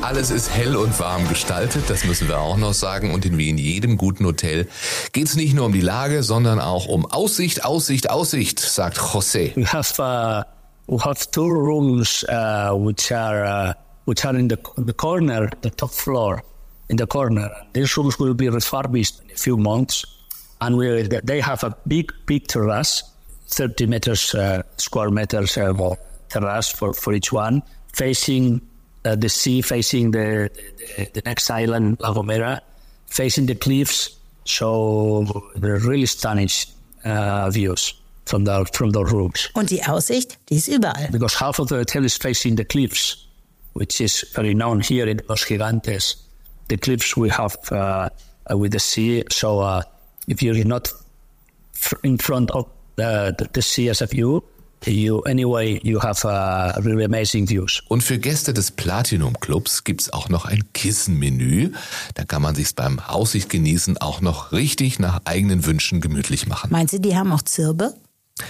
alles 0.02 0.32
ist 0.32 0.50
hell 0.50 0.76
und 0.76 1.00
warm 1.00 1.28
gestaltet, 1.30 1.84
das 1.90 2.06
müssen 2.06 2.28
wir 2.28 2.40
auch 2.40 2.58
noch 2.58 2.74
sagen. 2.74 3.14
Und 3.14 3.26
in 3.26 3.38
wie 3.38 3.50
in 3.50 3.58
jedem 3.58 3.98
guten 3.98 4.26
Hotel 4.26 4.68
geht 5.14 5.28
es 5.28 5.36
nicht 5.36 5.54
nur 5.54 5.66
um 5.66 5.74
die 5.74 5.82
Lage, 5.82 6.24
sondern 6.24 6.60
auch 6.60 6.88
um 6.88 7.06
Aussicht, 7.06 7.64
Aussicht, 7.66 8.10
Aussicht, 8.10 8.60
sagt 8.60 8.98
José. 8.98 9.56
we 9.56 9.66
have 9.66 9.94
uh, 10.00 10.44
we 10.88 10.98
have 11.04 11.30
two 11.32 11.48
rooms 11.48 12.26
uh, 12.30 12.72
which 12.74 13.12
are 13.14 13.46
uh, 13.46 13.74
which 14.06 14.26
are 14.26 14.38
in 14.38 14.50
the 14.50 14.58
the 14.78 14.94
corner, 14.94 15.50
the 15.62 15.70
top 15.70 15.92
floor, 15.92 16.42
in 16.90 16.98
the 16.98 17.06
corner. 17.06 17.50
These 17.74 17.96
rooms 17.98 18.20
will 18.20 18.34
be 18.34 18.50
refurbished 18.50 19.22
in 19.24 19.32
a 19.32 19.38
few 19.38 19.56
months, 19.58 20.04
and 20.60 20.76
we 20.78 21.04
they 21.04 21.42
have 21.42 21.64
a 21.64 21.76
big 21.88 22.12
big 22.26 22.48
terrace, 22.48 23.04
thirty 23.48 23.86
meters 23.86 24.34
uh, 24.34 24.64
square 24.78 25.12
meters 25.12 25.58
uh, 25.58 25.74
terrace 26.30 26.70
for 26.70 26.94
for 26.94 27.14
each 27.14 27.32
one, 27.34 27.62
facing 27.94 28.62
uh, 29.06 29.16
the 29.16 29.30
sea, 29.30 29.62
facing 29.62 30.12
the, 30.12 30.50
the 30.98 31.10
the 31.14 31.22
next 31.26 31.50
island, 31.50 31.98
La 32.00 32.14
Gomera, 32.14 32.60
facing 33.08 33.46
the 33.48 33.56
cliffs. 33.56 34.16
So 34.46 35.26
they're 35.56 35.80
really 35.80 36.06
stunning 36.06 36.50
uh, 37.04 37.50
views 37.50 37.94
from 38.26 38.46
the 38.46 38.66
from 38.74 38.92
the 38.92 39.04
rooms 39.04 39.50
Und 39.56 39.70
die 39.70 39.84
Aussicht, 39.84 40.38
die 40.50 40.56
ist 40.56 40.68
überall. 40.70 41.10
because 41.12 41.36
half 41.36 41.60
of 41.60 41.68
the 41.68 41.76
hotel 41.76 42.06
is 42.06 42.16
facing 42.18 42.56
the 42.56 42.64
cliffs, 42.66 43.28
which 43.74 44.00
is 44.02 44.26
very 44.34 44.54
known 44.54 44.80
here 44.82 45.06
in 45.10 45.20
Los 45.28 45.46
Gigantes. 45.46 46.16
The 46.70 46.78
cliffs 46.78 47.16
we 47.18 47.30
have 47.30 47.56
uh, 47.72 48.10
uh, 48.50 48.58
with 48.58 48.72
the 48.72 48.80
sea. 48.80 49.24
So 49.30 49.60
uh, 49.60 49.82
if 50.28 50.42
you're 50.42 50.66
not 50.66 50.92
in 52.04 52.18
front 52.18 52.52
of 52.52 52.66
the, 52.96 53.34
the, 53.38 53.50
the 53.54 53.62
sea 53.62 53.90
as 53.90 54.02
a 54.02 54.08
view, 54.08 54.44
you 54.86 55.22
anyway 55.26 55.80
you 55.84 56.02
have 56.02 56.24
uh, 56.26 56.80
really 56.82 57.04
amazing 57.04 57.50
views. 57.50 57.82
Und 57.88 58.04
für 58.04 58.18
Gäste 58.20 58.54
des 58.54 58.72
Platinum 58.72 59.40
Clubs 59.40 59.84
gibt's 59.84 60.12
auch 60.14 60.30
noch 60.30 60.46
ein 60.46 60.64
Kissenmenü. 60.74 61.72
Da 62.16 62.24
kann 62.26 62.42
man 62.42 62.56
sich's 62.56 62.74
beim 62.74 63.00
Aussicht 63.00 63.50
genießen 63.50 63.98
auch 63.98 64.22
noch 64.22 64.52
richtig 64.52 65.00
nach 65.00 65.22
eigenen 65.26 65.66
Wünschen 65.66 66.02
gemütlich 66.02 66.48
machen. 66.48 66.70
Meinst 66.72 66.94
du, 66.94 67.00
die 67.00 67.16
haben 67.16 67.32
auch 67.32 67.42
Zirbe? 67.42 67.94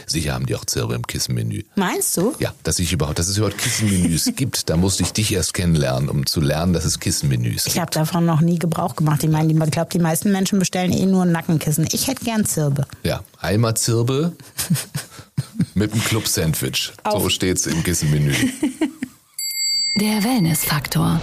Sicher 0.05 0.34
haben 0.34 0.46
die 0.46 0.55
auch 0.57 0.65
Zirbe 0.65 0.96
im 0.96 1.07
Kissenmenü. 1.07 1.63
Meinst 1.75 2.17
du? 2.17 2.36
Ja, 2.39 2.53
dass 2.63 2.77
ich 2.79 2.91
überhaupt, 2.91 3.19
dass 3.19 3.29
es 3.29 3.38
überhaupt 3.38 3.57
Kissenmenüs 3.57 4.29
gibt, 4.36 4.69
da 4.69 4.75
musste 4.75 5.03
ich 5.03 5.13
dich 5.13 5.31
erst 5.31 5.53
kennenlernen, 5.53 6.10
um 6.10 6.25
zu 6.25 6.41
lernen, 6.41 6.74
dass 6.74 6.84
es 6.84 7.00
Kissenmenüs 7.00 7.67
Ich 7.67 7.74
gibt. 7.75 7.77
habe 7.79 7.91
davon 7.91 8.25
noch 8.25 8.41
nie 8.41 8.60
Gebrauch 8.60 8.98
gemacht. 8.98 9.24
Ich 9.24 9.29
meine, 9.29 9.50
ich 9.53 9.72
glaube, 9.72 9.89
die 9.93 10.00
meisten 10.00 10.34
Menschen 10.34 10.60
bestellen 10.60 10.91
eh 10.91 11.05
nur 11.05 11.24
ein 11.24 11.31
Nackenkissen. 11.31 11.88
Ich 11.93 12.07
hätte 12.07 12.25
gern 12.25 12.43
Zirbe. 12.46 12.86
Ja, 13.03 13.22
einmal 13.39 13.77
Zirbe 13.77 14.34
mit 15.75 15.94
einem 15.94 16.03
Club-Sandwich. 16.03 16.94
So 17.12 17.29
steht's 17.29 17.65
im 17.67 17.84
Kissenmenü. 17.84 18.34
Der 19.96 20.24
Wellness-Faktor. 20.24 21.22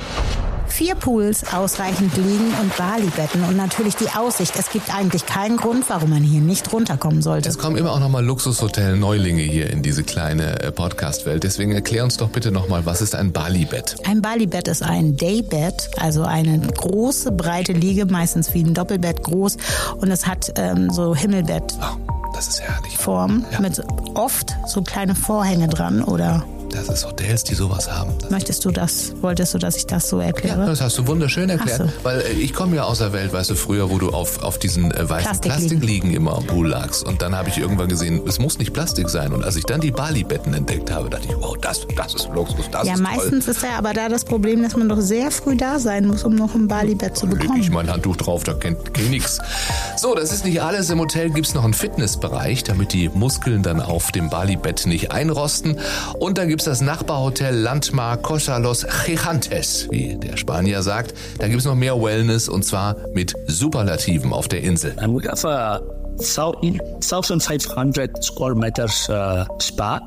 Vier 0.66 0.96
Pools, 0.96 1.44
ausreichend 1.52 2.16
Liegen 2.16 2.52
und 2.60 2.76
Bali-Betten 2.76 3.44
und 3.44 3.56
natürlich 3.56 3.94
die 3.94 4.08
Aussicht. 4.08 4.54
Es 4.58 4.70
gibt 4.70 4.92
eigentlich 4.92 5.24
keinen 5.24 5.56
Grund, 5.56 5.88
warum 5.88 6.10
man 6.10 6.24
hier 6.24 6.40
nicht 6.40 6.72
runterkommen 6.72 7.22
sollte. 7.22 7.48
Es 7.48 7.58
kommen 7.58 7.76
immer 7.76 7.92
auch 7.92 8.00
nochmal 8.00 8.24
Luxushotel-Neulinge 8.24 9.42
hier 9.42 9.70
in 9.70 9.84
diese 9.84 10.02
kleine 10.02 10.60
äh, 10.60 10.72
Podcast-Welt. 10.72 11.44
Deswegen 11.44 11.70
erklär 11.70 12.02
uns 12.02 12.16
doch 12.16 12.28
bitte 12.28 12.50
nochmal, 12.50 12.84
was 12.84 13.02
ist 13.02 13.14
ein 13.14 13.30
Bali-Bett? 13.30 13.94
Ein 14.04 14.20
Bali-Bett 14.20 14.66
ist 14.66 14.82
ein 14.82 15.16
Daybed, 15.16 15.90
also 15.98 16.24
eine 16.24 16.58
große, 16.58 17.30
breite 17.30 17.72
Liege, 17.72 18.06
meistens 18.06 18.52
wie 18.52 18.64
ein 18.64 18.74
Doppelbett 18.74 19.22
groß. 19.22 19.56
Und 19.98 20.10
es 20.10 20.26
hat 20.26 20.54
ähm, 20.56 20.90
so 20.90 21.14
Himmelbett. 21.14 21.72
Oh, 21.80 22.23
das 22.34 22.48
ist 22.48 22.60
herrlich. 22.62 22.96
Form 22.98 23.44
ja. 23.50 23.60
mit 23.60 23.82
oft 24.14 24.56
so 24.66 24.82
kleine 24.82 25.14
Vorhänge 25.14 25.68
dran 25.68 26.02
oder 26.02 26.44
das 26.74 26.88
ist 26.88 27.06
Hotels, 27.06 27.44
die 27.44 27.54
sowas 27.54 27.90
haben. 27.90 28.12
Möchtest 28.30 28.64
du 28.64 28.70
das, 28.70 29.14
wolltest 29.20 29.54
du, 29.54 29.58
dass 29.58 29.76
ich 29.76 29.86
das 29.86 30.08
so 30.08 30.18
erkläre? 30.18 30.60
Ja, 30.60 30.66
das 30.66 30.80
hast 30.80 30.98
du 30.98 31.06
wunderschön 31.06 31.48
erklärt. 31.48 31.78
So. 31.78 31.88
Weil 32.02 32.20
äh, 32.20 32.32
ich 32.32 32.52
komme 32.52 32.76
ja 32.76 32.84
aus 32.84 32.98
der 32.98 33.12
Welt, 33.12 33.32
weißt 33.32 33.50
du, 33.50 33.54
früher, 33.54 33.90
wo 33.90 33.98
du 33.98 34.10
auf, 34.10 34.42
auf 34.42 34.58
diesen 34.58 34.90
äh, 34.90 35.08
weißen 35.08 35.40
Plastikliegen 35.40 36.10
Plastik 36.10 36.16
immer 36.16 36.36
am 36.36 36.46
Pool 36.46 36.68
lagst. 36.68 37.06
Und 37.06 37.22
dann 37.22 37.36
habe 37.36 37.48
ich 37.48 37.58
irgendwann 37.58 37.88
gesehen, 37.88 38.22
es 38.26 38.38
muss 38.38 38.58
nicht 38.58 38.72
Plastik 38.72 39.08
sein. 39.08 39.32
Und 39.32 39.44
als 39.44 39.56
ich 39.56 39.64
dann 39.64 39.80
die 39.80 39.92
Bali-Betten 39.92 40.52
entdeckt 40.52 40.90
habe, 40.90 41.10
dachte 41.10 41.28
ich, 41.28 41.36
wow, 41.36 41.56
das, 41.60 41.86
das 41.96 42.14
ist 42.14 42.28
Luxus, 42.34 42.68
das 42.70 42.86
ja, 42.86 42.94
ist 42.94 43.00
meistens 43.00 43.44
toll. 43.44 43.54
ist 43.54 43.62
ja 43.62 43.78
aber 43.78 43.92
da 43.92 44.08
das 44.08 44.24
Problem, 44.24 44.62
dass 44.62 44.76
man 44.76 44.88
doch 44.88 45.00
sehr 45.00 45.30
früh 45.30 45.56
da 45.56 45.78
sein 45.78 46.06
muss, 46.06 46.24
um 46.24 46.34
noch 46.34 46.54
ein 46.54 46.66
Bali-Bett 46.68 47.16
zu 47.16 47.26
bekommen. 47.26 47.60
Ich 47.60 47.70
mein 47.70 47.90
Handtuch 47.90 48.16
drauf, 48.16 48.42
da 48.42 48.54
kennt 48.54 48.78
nichts. 49.10 49.38
So, 49.96 50.14
das 50.14 50.32
ist 50.32 50.44
nicht 50.44 50.60
alles. 50.60 50.90
Im 50.90 50.98
Hotel 50.98 51.30
gibt 51.30 51.46
es 51.46 51.54
noch 51.54 51.64
einen 51.64 51.74
Fitnessbereich, 51.74 52.64
damit 52.64 52.92
die 52.92 53.08
Muskeln 53.08 53.62
dann 53.62 53.80
auf 53.80 54.10
dem 54.12 54.28
Bali-Bett 54.28 54.86
nicht 54.86 55.12
einrosten. 55.12 55.78
Und 56.18 56.38
dann 56.38 56.48
gibt 56.48 56.63
es 56.66 56.78
das 56.78 56.86
Nachbarhotel 56.86 57.48
Hotel 57.48 57.60
Landmar 57.60 58.16
Costa 58.16 58.56
Los 58.56 58.86
Gigantes, 59.04 59.86
wie 59.90 60.16
der 60.16 60.38
Spanier 60.38 60.82
sagt. 60.82 61.12
Da 61.38 61.46
gibt 61.46 61.60
es 61.60 61.66
noch 61.66 61.74
mehr 61.74 62.00
Wellness 62.00 62.48
und 62.48 62.64
zwar 62.64 62.96
mit 63.12 63.34
Superlativen 63.48 64.32
auf 64.32 64.48
der 64.48 64.62
Insel. 64.62 64.98
And 64.98 65.14
we 65.14 65.28
have 65.28 65.46
a 65.46 65.82
1,500 66.18 68.24
square 68.24 68.54
meters 68.54 69.10
uh, 69.10 69.44
spa, 69.60 70.00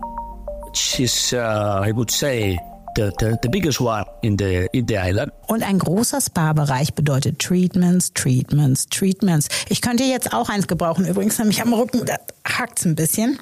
which 0.65 0.99
is, 0.99 1.31
uh, 1.33 1.83
I 1.85 1.91
would 1.93 2.09
say, 2.09 2.57
the, 2.95 3.11
the, 3.19 3.37
the 3.43 3.49
biggest 3.49 3.79
one 3.79 4.05
in 4.23 4.35
the, 4.37 4.67
in 4.73 4.87
the 4.87 4.97
island. 4.97 5.31
Und 5.47 5.63
ein 5.63 5.77
großer 5.77 6.19
Spa-Bereich 6.19 6.95
bedeutet 6.95 7.39
Treatments, 7.39 8.11
Treatments, 8.13 8.87
Treatments. 8.87 9.47
Ich 9.69 9.81
könnte 9.81 10.03
jetzt 10.03 10.33
auch 10.33 10.49
eins 10.49 10.67
gebrauchen, 10.67 11.05
übrigens 11.05 11.37
nämlich 11.37 11.61
am 11.61 11.73
Rücken, 11.73 12.05
da 12.05 12.15
hackt's 12.45 12.85
ein 12.85 12.95
bisschen. 12.95 13.37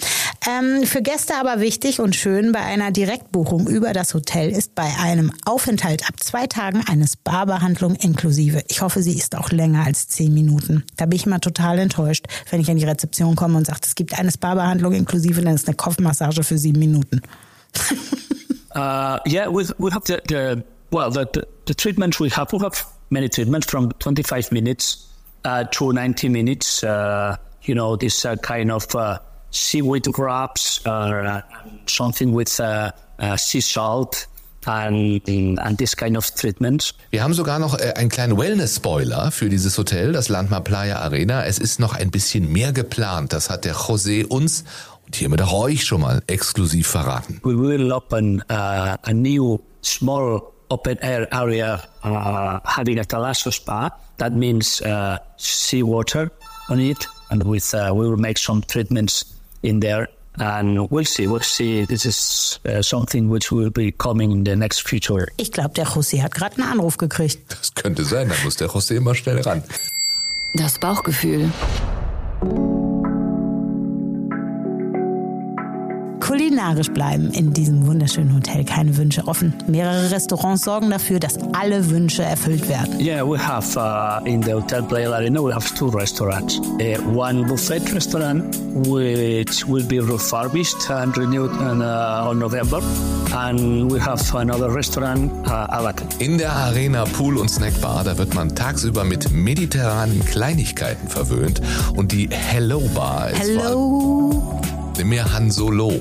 Ähm, 0.48 0.84
für 0.86 1.02
Gäste 1.02 1.36
aber 1.38 1.60
wichtig 1.60 2.00
und 2.00 2.16
schön, 2.16 2.52
bei 2.52 2.60
einer 2.60 2.92
Direktbuchung 2.92 3.68
über 3.68 3.94
das 3.94 4.14
Hotel 4.14 4.52
ist 4.52 4.75
bei 4.75 4.88
einem 5.02 5.32
Aufenthalt 5.46 6.08
ab 6.08 6.20
zwei 6.20 6.46
Tagen 6.46 6.84
eine 6.88 7.08
Spa-Behandlung 7.08 7.96
inklusive. 7.96 8.64
Ich 8.68 8.82
hoffe, 8.82 9.02
sie 9.02 9.18
ist 9.18 9.36
auch 9.36 9.50
länger 9.50 9.86
als 9.86 10.08
zehn 10.08 10.34
Minuten. 10.34 10.84
Da 10.98 11.06
bin 11.08 11.16
ich 11.16 11.25
immer 11.25 11.42
total 11.42 11.80
enttäuscht, 11.80 12.28
wenn 12.52 12.62
ich 12.62 12.70
an 12.70 12.78
die 12.78 12.86
Rezeption 12.86 13.36
komme 13.36 13.58
und 13.58 13.66
sagt, 13.66 13.88
es 13.88 13.96
gibt 13.96 14.18
eine 14.20 14.32
Spa-Behandlung 14.32 14.94
inklusive, 14.94 15.42
dann 15.42 15.56
ist 15.56 15.68
eine 15.68 15.75
Kopfmassage 15.75 16.44
für 16.44 16.58
sieben 16.58 16.80
Minuten. 16.80 17.22
Uh, 18.75 19.18
yeah, 19.25 19.48
we 19.48 19.64
we 19.78 19.90
have 19.90 20.04
the, 20.06 20.20
the 20.28 20.62
well 20.92 21.10
the, 21.10 21.25
the, 21.34 21.48
the 21.66 21.74
treatments 21.74 22.20
we 22.20 22.30
have 22.30 22.52
we 22.52 22.60
have 22.60 22.86
many 23.10 23.30
treatments 23.30 23.66
from 23.72 23.90
25 24.02 24.52
minutes 24.52 25.08
uh, 25.46 25.64
to 25.72 25.94
90 25.94 26.28
minutes. 26.28 26.84
Uh, 26.84 27.38
you 27.62 27.74
know, 27.74 27.96
this 27.96 28.25
uh, 28.25 28.36
kind 28.42 28.70
of 28.70 28.94
uh, 28.94 29.18
seaweed 29.55 30.07
wraps 30.17 30.81
or 30.85 31.25
uh, 31.25 31.41
something 31.88 32.35
with 32.35 32.50
sea 32.50 33.62
salt. 33.62 34.27
And, 34.67 35.21
and 35.29 35.77
this 35.77 35.95
kind 35.95 36.17
of 36.17 36.27
treatment. 36.33 36.95
Wir 37.12 37.21
haben 37.21 37.35
sogar 37.35 37.59
noch 37.59 37.77
äh, 37.77 37.93
einen 37.97 38.09
kleinen 38.09 38.35
Wellness-Spoiler 38.35 39.29
für 39.29 39.47
dieses 39.47 39.77
Hotel, 39.77 40.12
das 40.12 40.27
Landmar 40.27 40.62
Playa 40.62 41.01
Arena. 41.01 41.45
Es 41.45 41.59
ist 41.59 41.79
noch 41.79 41.93
ein 41.93 42.09
bisschen 42.09 42.51
mehr 42.51 42.74
geplant. 42.74 43.31
Das 43.31 43.51
hat 43.51 43.63
der 43.63 43.75
José 43.75 44.25
uns 44.25 44.63
und 45.05 45.15
hiermit 45.15 45.43
auch 45.43 45.53
euch 45.53 45.85
schon 45.85 46.01
mal 46.01 46.24
exklusiv 46.25 46.88
verraten. 46.88 47.39
We 47.43 47.55
will 47.55 47.91
open 47.91 48.41
uh, 48.50 48.97
a 49.03 49.13
new 49.13 49.59
small 49.83 50.41
open 50.69 50.97
air 50.97 51.31
area 51.31 51.83
uh, 52.03 52.59
having 52.63 52.97
a 52.97 53.03
Talasso 53.03 53.51
spa. 53.51 53.91
That 54.17 54.33
means 54.33 54.81
uh, 54.81 55.19
seawater 55.38 56.31
on 56.69 56.79
it, 56.79 57.07
and 57.29 57.43
with 57.43 57.71
uh, 57.75 57.91
we 57.93 58.09
will 58.09 58.17
make 58.17 58.39
some 58.39 58.63
treatments 58.63 59.35
in 59.65 59.79
there. 59.79 60.07
And 60.38 60.89
we'll 60.91 61.05
see, 61.05 61.27
we'll 61.27 61.39
see. 61.39 61.86
This 61.86 62.05
is 62.05 62.60
uh, 62.65 62.81
something 62.81 63.29
which 63.29 63.51
will 63.51 63.69
be 63.69 63.91
coming 63.91 64.31
in 64.31 64.43
the 64.43 64.55
next 64.55 64.81
future. 64.81 65.27
Ich 65.38 65.51
glaube, 65.51 65.74
der 65.75 65.88
José 65.88 66.22
hat 66.22 66.34
gerade 66.34 66.57
einen 66.57 66.72
Anruf 66.72 66.98
gekriegt. 66.98 67.39
Das 67.50 67.74
könnte 67.74 68.03
sein, 68.03 68.27
da 68.27 68.36
muss 68.43 68.57
der 68.57 68.69
José 68.69 68.95
immer 68.95 69.15
schnell 69.15 69.39
ran. 69.41 69.63
Das 70.55 70.77
Bauchgefühl. 70.77 71.50
Kulinarisch 76.36 76.92
bleiben 76.92 77.32
in 77.32 77.54
diesem 77.54 77.88
wunderschönen 77.88 78.36
Hotel 78.36 78.65
keine 78.65 78.98
Wünsche 78.98 79.25
offen. 79.25 79.54
Mehrere 79.68 80.12
Restaurants 80.12 80.65
sorgen 80.65 80.89
dafür, 80.89 81.18
dass 81.18 81.38
alle 81.54 81.89
Wünsche 81.89 82.24
erfüllt 82.24 82.68
werden. 82.68 83.00
Yeah, 83.00 83.25
we 83.25 83.39
have 83.39 83.77
uh, 83.77 84.25
in 84.27 84.44
the 84.44 84.54
Hotel 84.54 84.84
Playa 84.84 85.13
Arena 85.13 85.42
we 85.42 85.54
have 85.54 85.74
two 85.75 85.88
restaurants. 85.88 86.60
Uh, 86.60 86.98
one 87.18 87.46
buffet 87.48 87.94
restaurant 87.94 88.44
which 88.86 89.65
will 89.65 89.86
be 89.86 90.00
refurbished 90.00 90.89
and 90.89 91.18
renewed 91.18 91.51
in, 91.51 91.82
uh, 91.82 92.27
on 92.27 92.38
November, 92.38 92.82
and 93.34 93.89
we 93.89 93.98
have 93.98 94.22
another 94.36 94.70
restaurant 94.70 95.32
uh, 95.48 95.68
Alacan. 95.70 96.10
In 96.20 96.38
der 96.38 96.51
Arena 96.51 97.06
Pool 97.06 97.38
und 97.38 97.50
Snackbar, 97.50 98.04
da 98.04 98.18
wird 98.18 98.36
man 98.36 98.54
tagsüber 98.54 99.06
mit 99.06 99.32
mediterranen 99.32 100.20
Kleinigkeiten 100.25 101.08
verwöhnt 101.08 101.62
und 101.96 102.12
die 102.12 102.27
Hello 102.30 102.82
Bar 102.94 103.30
ist 103.30 103.39
Hello 103.39 104.60
mehr 105.04 105.34
Han 105.34 105.52
Solo 105.52 105.92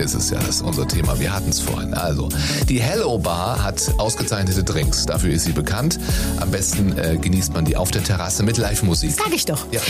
ist 0.00 0.14
es 0.14 0.30
ja, 0.30 0.38
das 0.38 0.56
ist 0.56 0.62
unser 0.62 0.88
Thema. 0.88 1.18
Wir 1.18 1.32
hatten 1.32 1.50
es 1.50 1.60
vorhin. 1.60 1.94
Also, 1.94 2.28
die 2.68 2.80
Hello 2.80 3.18
Bar 3.18 3.62
hat 3.62 3.92
ausgezeichnete 3.98 4.64
Drinks. 4.64 5.06
Dafür 5.06 5.30
ist 5.30 5.44
sie 5.44 5.52
bekannt. 5.52 5.98
Am 6.40 6.50
besten 6.50 6.96
äh, 6.98 7.16
genießt 7.16 7.52
man 7.52 7.64
die 7.64 7.76
auf 7.76 7.90
der 7.90 8.02
Terrasse 8.02 8.42
mit 8.42 8.56
Live-Musik. 8.56 9.12
Sag 9.12 9.32
ich 9.32 9.44
doch. 9.44 9.66
Ja. 9.70 9.80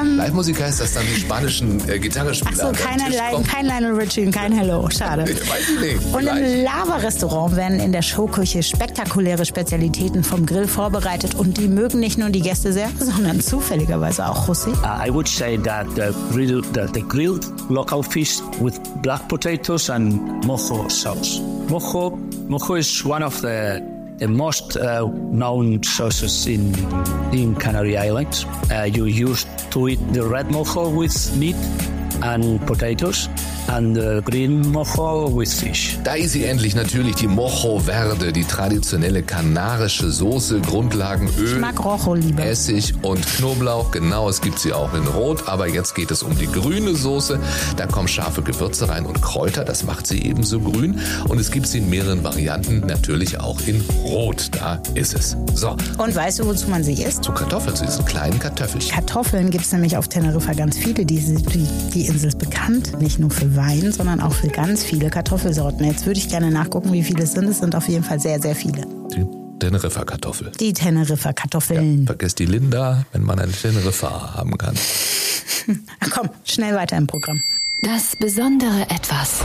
Ähm, 0.00 0.16
Live-Musik 0.16 0.60
heißt, 0.60 0.80
dass 0.80 0.94
dann 0.94 1.04
die 1.06 1.20
spanischen 1.20 1.88
äh, 1.88 1.98
Gitarrespieler 1.98 2.72
Ach 2.72 2.76
so, 2.76 2.84
keine 2.84 3.10
Line, 3.10 3.44
kein 3.44 3.66
Lionel 3.66 3.94
Richie 3.94 4.26
und 4.26 4.32
kein 4.32 4.52
Hello. 4.52 4.88
Schade. 4.90 5.30
ich 5.30 5.48
weiß 5.48 5.68
nicht. 5.80 6.14
Und 6.14 6.26
im 6.26 6.64
Lava-Restaurant 6.64 7.56
werden 7.56 7.80
in 7.80 7.92
der 7.92 8.02
Showküche 8.02 8.62
spektakuläre 8.62 9.44
Spezialitäten 9.44 10.24
vom 10.24 10.46
Grill 10.46 10.66
vorbereitet 10.66 11.34
und 11.34 11.58
die 11.58 11.68
mögen 11.68 12.00
nicht 12.00 12.18
nur 12.18 12.30
die 12.30 12.40
Gäste 12.40 12.72
sehr, 12.72 12.90
sondern 12.98 13.40
zufälligerweise 13.40 14.28
auch 14.28 14.48
José. 14.48 14.70
Uh, 14.82 15.06
I 15.06 15.12
would 15.12 15.28
say 15.28 15.56
that 15.58 15.86
the, 15.94 16.12
grill, 16.32 16.62
the, 16.74 16.86
the 16.92 17.02
grilled 17.02 17.46
local 17.80 18.02
fish 18.02 18.42
with 18.60 18.76
black 19.02 19.26
potatoes 19.26 19.88
and 19.88 20.12
mojo 20.44 20.90
sauce. 20.90 21.38
Mojo, 21.70 22.10
mojo 22.46 22.78
is 22.78 23.02
one 23.06 23.22
of 23.22 23.40
the, 23.40 23.80
the 24.18 24.28
most 24.28 24.76
uh, 24.76 25.06
known 25.06 25.82
sauces 25.82 26.46
in 26.46 26.74
in 27.32 27.54
Canary 27.54 27.96
Islands. 27.96 28.44
Uh, 28.70 28.82
you 28.82 29.06
use 29.06 29.46
to 29.70 29.88
eat 29.88 30.00
the 30.12 30.26
red 30.26 30.46
mojo 30.48 30.94
with 30.94 31.14
meat 31.38 31.56
and 32.22 32.60
potatoes 32.66 33.28
and 33.76 33.96
the 33.96 34.20
green 34.24 34.62
mojo 34.72 35.34
with 35.34 35.52
fish. 35.52 35.98
Da 36.04 36.14
ist 36.14 36.32
sie 36.32 36.44
endlich 36.44 36.74
natürlich 36.74 37.16
die 37.16 37.28
Mojo 37.28 37.78
Verde, 37.78 38.32
die 38.32 38.44
traditionelle 38.44 39.22
kanarische 39.22 40.10
Soße, 40.10 40.60
Grundlagenöl, 40.60 41.54
ich 41.54 41.58
mag 41.58 41.82
Rojo 41.84 42.14
lieber. 42.14 42.44
Essig 42.44 42.94
und 43.02 43.24
Knoblauch. 43.24 43.90
Genau, 43.90 44.28
es 44.28 44.40
gibt 44.40 44.58
sie 44.58 44.72
auch 44.72 44.92
in 44.94 45.06
Rot, 45.06 45.48
aber 45.48 45.68
jetzt 45.68 45.94
geht 45.94 46.10
es 46.10 46.22
um 46.22 46.36
die 46.36 46.46
grüne 46.46 46.94
Soße. 46.94 47.38
Da 47.76 47.86
kommen 47.86 48.08
scharfe 48.08 48.42
Gewürze 48.42 48.88
rein 48.88 49.06
und 49.06 49.22
Kräuter, 49.22 49.64
das 49.64 49.84
macht 49.84 50.06
sie 50.06 50.22
ebenso 50.22 50.60
grün. 50.60 50.98
Und 51.28 51.38
es 51.38 51.50
gibt 51.50 51.66
sie 51.66 51.78
in 51.78 51.90
mehreren 51.90 52.24
Varianten, 52.24 52.80
natürlich 52.80 53.38
auch 53.38 53.60
in 53.66 53.80
Rot. 54.04 54.48
Da 54.52 54.82
ist 54.94 55.14
es. 55.14 55.36
So. 55.54 55.76
Und 55.98 56.14
weißt 56.14 56.40
du, 56.40 56.46
wozu 56.46 56.68
man 56.68 56.82
sie 56.82 56.94
isst? 57.02 57.24
Zu 57.24 57.32
Kartoffeln, 57.32 57.76
zu 57.76 57.84
diesen 57.84 58.04
kleinen 58.04 58.38
Kartoffelchen. 58.38 58.92
Kartoffeln 58.92 59.50
gibt 59.50 59.64
es 59.64 59.72
nämlich 59.72 59.96
auf 59.96 60.08
Teneriffa 60.08 60.52
ganz 60.54 60.76
viele. 60.76 61.04
Die, 61.04 61.20
die, 61.20 61.66
die 61.94 62.06
Insel 62.06 62.28
ist 62.28 62.38
bekannt, 62.38 63.00
nicht 63.00 63.18
nur 63.18 63.30
für 63.30 63.59
Wein, 63.60 63.92
sondern 63.92 64.20
auch 64.20 64.32
für 64.32 64.48
ganz 64.48 64.82
viele 64.82 65.10
Kartoffelsorten. 65.10 65.84
Jetzt 65.84 66.06
würde 66.06 66.18
ich 66.18 66.28
gerne 66.28 66.50
nachgucken, 66.50 66.92
wie 66.92 67.02
viele 67.02 67.24
es 67.24 67.32
sind. 67.32 67.44
Es 67.44 67.58
sind 67.58 67.74
auf 67.76 67.88
jeden 67.88 68.02
Fall 68.02 68.18
sehr, 68.18 68.40
sehr 68.40 68.56
viele. 68.56 68.86
Die 69.14 69.26
Teneriffa-Kartoffel. 69.58 70.52
Die 70.58 70.72
Teneriffa-Kartoffeln. 70.72 72.00
Ja, 72.00 72.06
vergesst 72.06 72.38
die 72.38 72.46
Linda, 72.46 73.04
wenn 73.12 73.22
man 73.22 73.38
eine 73.38 73.52
Teneriffa 73.52 74.34
haben 74.34 74.56
kann. 74.56 74.74
Komm, 76.10 76.30
schnell 76.44 76.74
weiter 76.74 76.96
im 76.96 77.06
Programm. 77.06 77.42
Das 77.82 78.16
besondere 78.16 78.82
Etwas. 78.88 79.42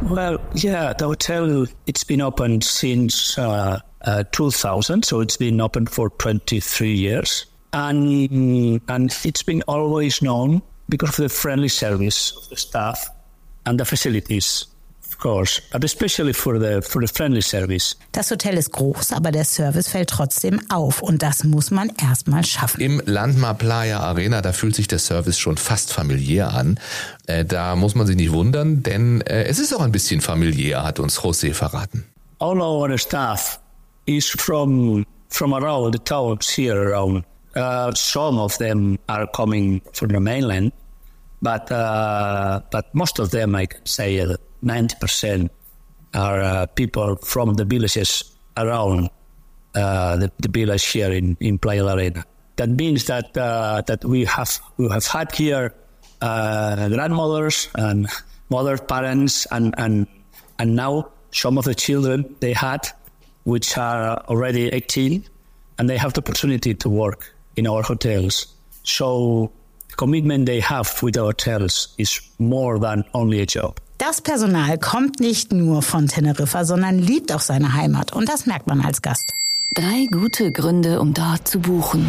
Well, 0.00 0.38
yeah, 0.54 0.94
the 0.98 1.04
hotel, 1.04 1.66
it's 1.86 2.04
been 2.04 2.22
open 2.22 2.62
since 2.62 3.38
uh, 3.38 3.80
uh, 4.06 4.24
2000, 4.32 5.04
so 5.04 5.20
it's 5.20 5.36
been 5.36 5.60
open 5.60 5.86
for 5.86 6.10
23 6.18 6.94
years. 6.94 7.46
And, 7.72 8.80
and 8.88 9.14
it's 9.24 9.42
been 9.42 9.62
always 9.66 10.20
known 10.20 10.62
because 10.88 11.18
of 11.18 11.24
the 11.24 11.28
friendly 11.28 11.68
service 11.68 12.32
of 12.34 12.48
the 12.48 12.56
staff 12.56 13.10
and 13.68 13.78
the 13.78 13.84
facilities 13.84 14.66
of 15.08 15.18
course, 15.18 15.60
but 15.72 15.84
especially 15.84 16.32
for 16.32 16.58
the 16.58 16.82
for 16.82 17.00
the 17.00 17.12
friendly 17.12 17.42
service. 17.42 17.96
Das 18.12 18.30
Hotel 18.30 18.56
ist 18.56 18.72
groß, 18.72 19.12
aber 19.12 19.30
der 19.30 19.44
Service 19.44 19.88
fällt 19.88 20.10
trotzdem 20.10 20.60
auf 20.68 21.02
und 21.02 21.22
das 21.22 21.44
muss 21.44 21.70
man 21.70 21.90
erstmal 22.00 22.44
schaffen. 22.44 22.80
Im 22.80 23.02
Landmar 23.04 23.54
Playa 23.54 24.00
Arena, 24.00 24.42
da 24.42 24.52
fühlt 24.52 24.74
sich 24.74 24.88
der 24.88 24.98
Service 24.98 25.38
schon 25.38 25.56
fast 25.56 25.92
familiär 25.92 26.52
an. 26.52 26.78
Äh, 27.26 27.44
da 27.44 27.76
muss 27.76 27.94
man 27.94 28.06
sich 28.06 28.16
nicht 28.16 28.32
wundern, 28.32 28.82
denn 28.82 29.20
äh, 29.22 29.44
es 29.44 29.58
ist 29.58 29.74
auch 29.74 29.80
ein 29.80 29.92
bisschen 29.92 30.20
familiär, 30.20 30.84
hat 30.84 30.98
uns 31.00 31.20
José 31.20 31.52
verraten. 31.54 32.04
All 32.38 32.60
our 32.60 32.96
staff 32.98 33.58
is 34.06 34.28
from 34.28 35.04
from 35.30 35.52
around 35.52 35.94
the 35.94 35.98
towns 35.98 36.48
here 36.48 36.76
around. 36.76 37.24
Uh, 37.56 37.90
some 37.94 38.38
of 38.38 38.56
them 38.58 38.98
are 39.08 39.26
coming 39.26 39.80
from 39.92 40.10
the 40.10 40.20
mainland, 40.20 40.72
but 41.40 41.70
uh, 41.70 42.60
but 42.70 42.94
most 42.94 43.18
of 43.18 43.30
them, 43.30 43.54
I 43.54 43.66
can 43.66 43.86
say, 43.86 44.20
uh, 44.20 44.36
ninety 44.62 44.96
percent 45.00 45.52
are 46.14 46.40
uh, 46.40 46.66
people 46.66 47.16
from 47.16 47.54
the 47.54 47.64
villages 47.64 48.36
around 48.56 49.10
uh, 49.74 50.16
the, 50.16 50.32
the 50.38 50.48
village 50.48 50.86
here 50.86 51.12
in 51.12 51.36
in 51.40 51.58
Playa 51.58 51.84
La 51.84 51.94
Arena. 51.94 52.24
That 52.56 52.70
means 52.70 53.04
that 53.06 53.36
uh, 53.36 53.82
that 53.86 54.04
we 54.04 54.24
have 54.24 54.58
we 54.76 54.88
have 54.88 55.06
had 55.06 55.32
here 55.34 55.74
uh, 56.20 56.88
grandmothers 56.88 57.68
and 57.74 58.08
mother 58.50 58.78
parents 58.78 59.46
and 59.50 59.74
and 59.78 60.06
and 60.58 60.74
now 60.74 61.10
some 61.30 61.58
of 61.58 61.64
the 61.64 61.74
children 61.74 62.34
they 62.40 62.52
had, 62.52 62.88
which 63.44 63.78
are 63.78 64.18
already 64.28 64.68
eighteen, 64.68 65.24
and 65.78 65.88
they 65.88 65.96
have 65.96 66.14
the 66.14 66.20
opportunity 66.20 66.74
to 66.74 66.88
work 66.88 67.32
in 67.54 67.66
our 67.66 67.82
hotels. 67.82 68.54
So 68.82 69.52
commitment 69.98 70.46
they 70.46 70.62
have 70.62 70.88
with 71.02 71.18
our 71.18 71.26
hotels 71.26 71.92
is 71.98 72.20
more 72.38 72.78
than 72.80 73.04
only 73.12 73.40
a 73.40 73.44
job. 73.44 73.80
Das 73.98 74.20
Personal 74.20 74.78
kommt 74.78 75.18
nicht 75.20 75.52
nur 75.52 75.82
von 75.82 76.06
Teneriffa, 76.06 76.64
sondern 76.64 76.98
liebt 76.98 77.32
auch 77.32 77.40
seine 77.40 77.74
Heimat 77.74 78.12
und 78.12 78.28
das 78.28 78.46
merkt 78.46 78.68
man 78.68 78.80
als 78.80 79.02
Gast. 79.02 79.34
Drei 79.74 80.06
gute 80.10 80.52
Gründe, 80.52 81.00
um 81.00 81.12
dort 81.12 81.46
zu 81.48 81.58
buchen. 81.58 82.06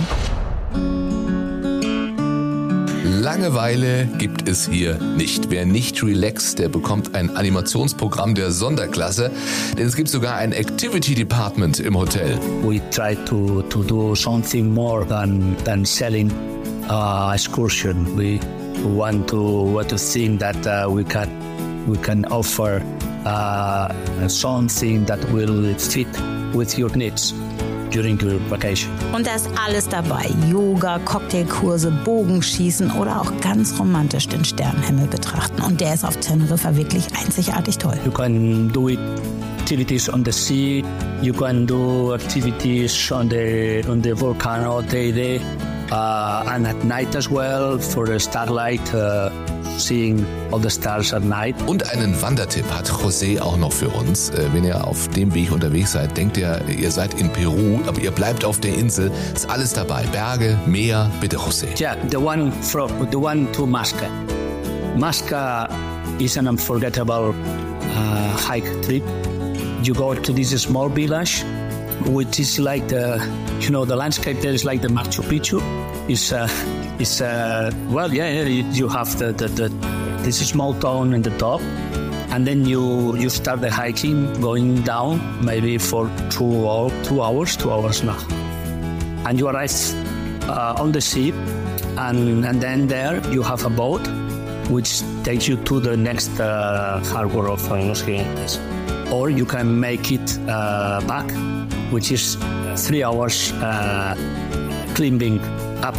Langeweile 3.03 4.07
gibt 4.17 4.47
es 4.47 4.69
hier 4.69 4.97
nicht. 5.17 5.49
Wer 5.49 5.65
nicht 5.65 6.01
relaxt, 6.03 6.59
der 6.59 6.69
bekommt 6.69 7.15
ein 7.15 7.35
Animationsprogramm 7.35 8.33
der 8.33 8.51
Sonderklasse, 8.51 9.31
denn 9.77 9.87
es 9.87 9.95
gibt 9.95 10.09
sogar 10.09 10.35
ein 10.35 10.53
Activity 10.53 11.15
Department 11.15 11.79
im 11.79 11.97
Hotel. 11.97 12.39
We 12.63 12.79
try 12.91 13.17
to, 13.25 13.63
to 13.63 13.83
do 13.83 14.15
something 14.15 14.73
more 14.73 15.05
than, 15.05 15.57
than 15.65 15.83
selling 15.83 16.31
uh, 16.89 17.31
excursion. 17.33 18.15
We 18.15 18.39
want 18.83 19.29
to, 19.29 19.41
want 19.41 19.89
to 19.89 19.97
think 19.97 20.39
that 20.39 20.65
uh, 20.65 20.89
we 20.89 21.03
can 21.03 21.29
we 21.87 21.97
can 21.97 22.25
offer 22.25 22.83
uh, 23.25 24.27
something 24.27 25.05
that 25.05 25.23
will 25.31 25.73
fit 25.75 26.07
with 26.53 26.77
your 26.77 26.95
needs 26.95 27.33
during 27.91 28.19
your 28.21 28.39
vacation. 28.49 28.91
Und 29.13 29.25
da 29.25 29.35
ist 29.35 29.49
alles 29.65 29.87
dabei. 29.87 30.29
Yoga, 30.51 30.99
Cocktailkurse, 30.99 31.91
Bogenschießen 32.05 32.91
oder 32.91 33.21
auch 33.21 33.31
ganz 33.41 33.79
romantisch 33.79 34.27
den 34.27 34.45
Sternenhimmel 34.45 35.07
betrachten. 35.07 35.61
Und 35.61 35.81
der 35.81 35.95
ist 35.95 36.05
auf 36.05 36.17
Teneriffa 36.17 36.75
wirklich 36.75 37.07
einzigartig 37.19 37.77
toll. 37.77 37.97
You 38.05 38.11
can 38.11 38.69
do 38.71 38.89
it 38.89 38.99
activities 39.59 40.09
on 40.09 40.23
the 40.23 40.31
sea. 40.31 40.83
You 41.21 41.33
can 41.33 41.65
do 41.65 42.13
activities 42.13 43.11
on 43.11 43.29
the 43.29 43.83
on 43.87 44.01
the 44.01 44.13
volcano 44.13 44.81
day 44.81 45.11
day, 45.11 45.41
uh, 45.91 46.43
and 46.47 46.67
at 46.67 46.83
night 46.83 47.15
as 47.15 47.29
well 47.29 47.79
for 47.79 48.05
the 48.05 48.19
starlight, 48.19 48.93
uh, 48.93 49.29
seeing 49.77 50.25
all 50.51 50.59
the 50.59 50.69
stars 50.69 51.13
at 51.13 51.23
night. 51.23 51.55
Und 51.67 51.89
einen 51.91 52.19
Wandertipp 52.21 52.65
hat 52.71 52.89
José 52.89 53.39
auch 53.41 53.57
noch 53.57 53.71
für 53.71 53.89
uns. 53.89 54.29
Äh, 54.29 54.47
Wenn 54.53 54.63
ihr 54.65 54.85
auf 54.85 55.07
dem 55.09 55.33
Weg 55.33 55.51
unterwegs 55.51 55.93
seid, 55.93 56.15
denkt 56.17 56.37
ihr, 56.37 56.59
ihr 56.67 56.91
seid 56.91 57.13
in 57.19 57.29
Peru, 57.31 57.79
aber 57.87 57.99
ihr 57.99 58.11
bleibt 58.11 58.43
auf 58.43 58.59
der 58.59 58.73
Insel. 58.75 59.11
Ist 59.33 59.49
alles 59.49 59.73
dabei. 59.73 60.03
Berge, 60.11 60.57
Meer, 60.65 61.09
bitte 61.21 61.37
José. 61.37 61.67
Yeah, 61.79 61.95
the 62.11 62.17
one 62.17 62.51
from 62.61 62.89
the 63.11 63.17
one 63.17 63.51
to 63.53 63.65
Masca. 63.65 64.09
Masca 64.97 65.69
is 66.19 66.37
an 66.37 66.47
unforgettable 66.47 67.33
uh, 67.33 68.37
hike 68.49 68.69
trip. 68.81 69.03
You 69.81 69.93
go 69.93 70.13
to 70.13 70.33
this 70.33 70.49
small 70.61 70.89
village, 70.89 71.45
which 72.05 72.37
is 72.39 72.59
like 72.59 72.85
the, 72.89 73.17
you 73.61 73.69
know, 73.69 73.85
the 73.85 73.95
landscape 73.95 74.41
there 74.41 74.53
is 74.53 74.65
like 74.65 74.81
the 74.81 74.89
Machu 74.89 75.23
Picchu. 75.23 75.61
Is 76.09 76.33
uh, 76.33 76.49
is 76.97 77.21
uh, 77.21 77.71
well, 77.89 78.11
yeah, 78.11 78.41
you, 78.41 78.87
have 78.87 79.19
the, 79.19 79.31
the, 79.31 79.47
the 79.47 79.69
this 80.23 80.39
small 80.49 80.73
town 80.73 81.13
in 81.13 81.21
the 81.21 81.29
top, 81.37 81.61
and 82.31 82.47
then 82.47 82.65
you 82.65 83.15
you 83.15 83.29
start 83.29 83.61
the 83.61 83.69
hiking, 83.69 84.33
going 84.41 84.81
down 84.81 85.21
maybe 85.45 85.77
for 85.77 86.09
two 86.31 86.65
or 86.65 86.89
two 87.03 87.21
hours, 87.21 87.55
two 87.55 87.71
hours 87.71 88.01
now, 88.01 88.17
and 89.27 89.37
you 89.37 89.49
arrive 89.49 89.71
uh, 90.49 90.81
on 90.81 90.91
the 90.93 90.99
ship, 90.99 91.35
and, 91.99 92.43
and 92.43 92.59
then 92.59 92.87
there 92.87 93.21
you 93.31 93.43
have 93.43 93.63
a 93.65 93.69
boat 93.69 94.01
which 94.71 95.03
takes 95.23 95.47
you 95.47 95.57
to 95.57 95.79
the 95.79 95.95
next 95.95 96.39
uh, 96.39 97.03
harbor 97.13 97.49
of 97.49 97.71
uh, 97.71 97.75
Los 97.75 98.01
Gigantes. 98.01 98.57
Or 99.11 99.29
you 99.29 99.45
can 99.45 99.79
make 99.79 100.11
it 100.11 100.39
uh, 100.47 101.01
back, 101.07 101.29
which 101.91 102.11
is 102.11 102.35
three 102.77 103.03
hours 103.03 103.51
climbing 104.95 105.39
up 105.83 105.95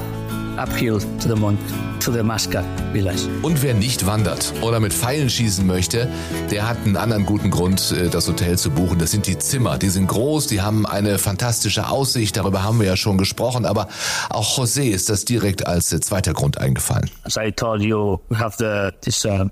uphill 0.59 0.99
to 0.99 1.29
the 1.29 1.35
mount, 1.35 1.59
to 2.01 2.13
the 2.13 2.23
Masca 2.23 2.63
village. 2.93 3.29
Und 3.43 3.63
wer 3.63 3.75
nicht 3.75 4.07
wandert 4.07 4.53
oder 4.63 4.81
mit 4.81 4.93
Pfeilen 4.93 5.31
schießen 5.31 5.67
möchte, 5.67 6.09
der 6.51 6.69
hat 6.69 6.79
einen 6.85 6.97
anderen 6.97 7.25
guten 7.25 7.51
Grund, 7.51 7.93
äh, 7.93 8.09
das 8.09 8.29
Hotel 8.29 8.59
zu 8.59 8.71
buchen. 8.71 8.99
Das 8.99 9.11
sind 9.11 9.27
die 9.27 9.39
Zimmer. 9.39 9.79
Die 9.79 9.89
sind 9.89 10.07
groß, 10.07 10.49
die 10.49 10.61
haben 10.61 10.87
eine 10.87 11.19
fantastische 11.19 11.89
Aussicht. 11.89 12.37
Darüber 12.37 12.63
haben 12.63 12.79
wir 12.79 12.87
ja 12.87 12.97
schon 12.97 13.17
gesprochen. 13.17 13.65
Aber 13.65 13.89
auch 14.29 14.59
José 14.59 14.91
ist 14.91 15.09
das 15.09 15.25
direkt 15.25 15.67
als 15.67 15.93
äh, 15.93 16.01
zweiter 16.01 16.35
Grund 16.35 16.59
eingefallen. 16.59 17.11
As 17.25 17.37
I 17.37 17.53
told 17.53 17.83
you, 17.83 18.19
we 18.29 18.39
have 18.39 18.57
the 18.59 18.95
this 19.01 19.25
uh, 19.25 19.47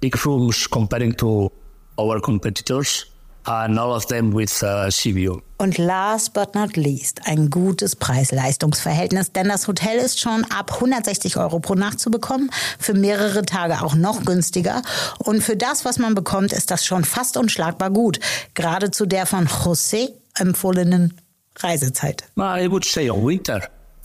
big 0.00 0.24
rooms 0.24 0.68
comparing 0.68 1.16
to 1.16 1.52
our 1.98 2.20
competitors, 2.20 3.06
and 3.44 3.78
all 3.78 3.92
of 3.94 4.06
them 4.06 4.32
with 4.34 4.62
uh, 4.62 4.88
view. 4.90 5.42
Und 5.58 5.78
last 5.78 6.32
but 6.32 6.54
not 6.54 6.76
least, 6.76 7.20
ein 7.24 7.48
gutes 7.48 7.94
Preis-Leistungs-Verhältnis, 7.96 9.32
denn 9.32 9.48
das 9.48 9.68
Hotel 9.68 9.98
ist 9.98 10.20
schon 10.20 10.44
ab 10.46 10.72
160 10.74 11.36
Euro 11.36 11.60
pro 11.60 11.74
Nacht 11.74 12.00
zu 12.00 12.10
bekommen, 12.10 12.50
für 12.78 12.94
mehrere 12.94 13.42
Tage 13.42 13.82
auch 13.82 13.94
noch 13.94 14.24
günstiger. 14.24 14.82
Und 15.18 15.42
für 15.42 15.56
das, 15.56 15.84
was 15.84 15.98
man 15.98 16.14
bekommt, 16.14 16.52
ist 16.52 16.70
das 16.70 16.84
schon 16.84 17.04
fast 17.04 17.36
unschlagbar 17.36 17.90
gut. 17.90 18.18
Gerade 18.54 18.90
zu 18.90 19.06
der 19.06 19.26
von 19.26 19.46
José 19.46 20.10
empfohlenen 20.36 21.14
Reisezeit. 21.58 22.24
Well, 22.34 22.64
I 22.64 22.68
would 22.70 22.84
say 22.84 23.08
winter 23.10 23.60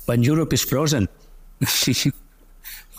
when 0.05 0.21
Europe 0.21 0.53
is 0.53 0.61
frozen. 0.61 1.07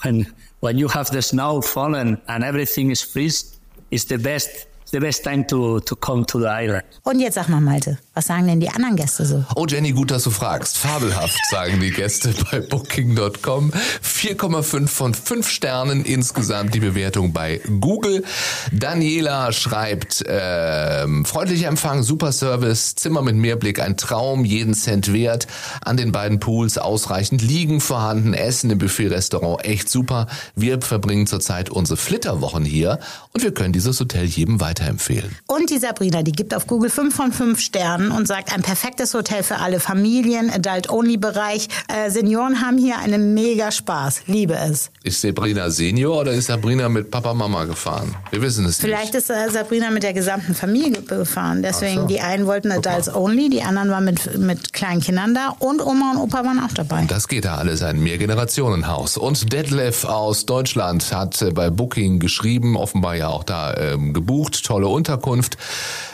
when 0.03 0.27
when 0.61 0.79
you 0.79 0.89
have 0.89 1.13
the 1.13 1.23
snow 1.23 1.61
fallen 1.61 2.21
and 2.27 2.43
everything 2.43 2.91
is 2.91 3.03
freeze, 3.03 3.59
it's 3.91 4.05
the 4.05 4.19
best 4.19 4.67
the 4.91 5.01
best 5.01 5.25
time 5.25 5.47
to, 5.47 5.81
to 5.81 5.97
come 5.97 6.25
to 6.27 6.39
the 6.39 6.47
island. 6.47 6.85
Und 7.03 7.21
jetzt 7.21 7.35
sag 7.35 7.49
mal, 7.49 7.61
Malte, 7.61 7.99
was 8.15 8.27
sagen 8.27 8.47
denn 8.47 8.61
die 8.61 8.69
anderen 8.69 8.97
Gäste 8.97 9.25
so? 9.25 9.45
Oh 9.55 9.67
Jenny, 9.67 9.93
gut, 9.93 10.11
dass 10.11 10.25
du 10.25 10.31
fragst. 10.31 10.79
Fabelhaft, 10.79 11.39
sagen 11.51 11.81
die 11.81 11.91
Gäste 11.91 12.35
bei 12.51 12.61
Booking.com. 12.61 13.71
4,5 13.73 14.89
von 14.89 15.15
5 15.15 15.49
Sternen 15.49 16.05
insgesamt 16.05 16.75
die 16.75 16.81
Bewertung 16.81 17.33
bei 17.33 17.61
Google. 17.81 18.25
Daniela 18.73 19.53
schreibt, 19.53 20.25
ähm, 20.27 21.25
freundlicher 21.25 21.69
Empfang, 21.69 22.03
super 22.03 22.33
Service, 22.33 22.95
Zimmer 22.95 23.23
mit 23.23 23.37
Meerblick, 23.37 23.81
ein 23.81 23.97
Traum, 23.97 24.45
jeden 24.45 24.75
Cent 24.75 25.13
wert. 25.13 25.47
An 25.83 25.97
den 25.97 26.13
beiden 26.13 26.41
Pools 26.41 26.79
ausreichend 26.79 27.43
Liegen 27.43 27.81
vorhanden, 27.81 28.35
Essen 28.35 28.71
im 28.71 28.79
Buffet-Restaurant, 28.79 29.65
echt 29.65 29.89
super. 29.89 30.27
Wir 30.55 30.81
verbringen 30.81 31.27
zurzeit 31.27 31.71
unsere 31.71 31.97
Flitterwochen 31.97 32.65
hier 32.65 32.99
und 33.33 33.43
wir 33.43 33.53
können 33.53 33.73
dieses 33.73 34.01
Hotel 34.01 34.25
jedem 34.25 34.61
weiterempfehlen. 34.79 35.37
Und 35.47 35.71
die 35.71 35.79
Sabrina, 35.79 36.23
die 36.23 36.33
gibt 36.33 36.55
auf 36.55 36.67
Google 36.67 36.91
5 36.91 37.15
von 37.15 37.33
5 37.33 37.61
Sternen 37.61 38.11
und 38.11 38.27
sagt, 38.27 38.53
ein 38.53 38.63
perfektes 38.63 39.15
Hotel 39.15 39.43
für 39.43 39.57
alle 39.57 39.81
Familien, 39.81 40.51
Adult-Only-Bereich. 40.51 41.69
Äh, 41.89 42.11
Senioren 42.11 42.61
haben 42.61 42.79
hier 42.79 42.99
einen 42.99 43.35
mega 43.35 43.71
Spaß. 43.71 44.23
Liebe 44.27 44.55
es. 44.55 44.91
Ist 45.03 45.21
Sabrina 45.21 45.71
Senior 45.71 46.21
oder 46.21 46.33
ist 46.33 46.47
Sabrina 46.47 46.89
mit 46.89 47.11
Papa 47.11 47.35
Mama 47.35 47.65
gefahren? 47.65 48.15
Wir 48.31 48.43
wissen 48.43 48.65
es 48.67 48.79
Vielleicht 48.79 49.15
nicht. 49.15 49.29
ist 49.29 49.31
äh, 49.31 49.51
Sabrina 49.51 49.91
mit 49.91 50.03
der 50.03 50.13
gesamten 50.13 50.55
Familie 50.55 51.03
gefahren. 51.03 51.63
Deswegen, 51.63 52.07
die 52.07 52.21
einen 52.21 52.47
wollten 52.47 52.71
Adults 52.73 53.15
Only, 53.15 53.49
die 53.49 53.63
anderen 53.63 53.91
waren 53.91 54.05
mit, 54.05 54.39
mit 54.39 54.73
kleinen 54.73 55.01
Kindern 55.01 55.35
da 55.35 55.55
und 55.59 55.81
Oma 55.85 56.13
und 56.13 56.19
Opa 56.19 56.45
waren 56.45 56.59
auch 56.61 56.73
dabei. 56.73 57.05
Das 57.09 57.29
geht 57.29 57.45
da 57.45 57.57
alles 57.57 57.83
ein 57.83 58.01
Mehrgenerationenhaus. 58.03 59.17
Und 59.17 59.53
Detlef 59.53 60.05
aus 60.05 60.47
Deutschland 60.47 61.13
hat 61.13 61.41
äh, 61.43 61.51
bei 61.51 61.71
Booking 61.71 62.19
geschrieben, 62.19 62.77
offenbar 62.77 63.17
ja 63.17 63.29
auch 63.29 63.45
da 63.45 63.75
ähm, 63.77 64.13
gebucht, 64.13 64.63
tolle 64.69 64.87
Unterkunft. 64.87 65.57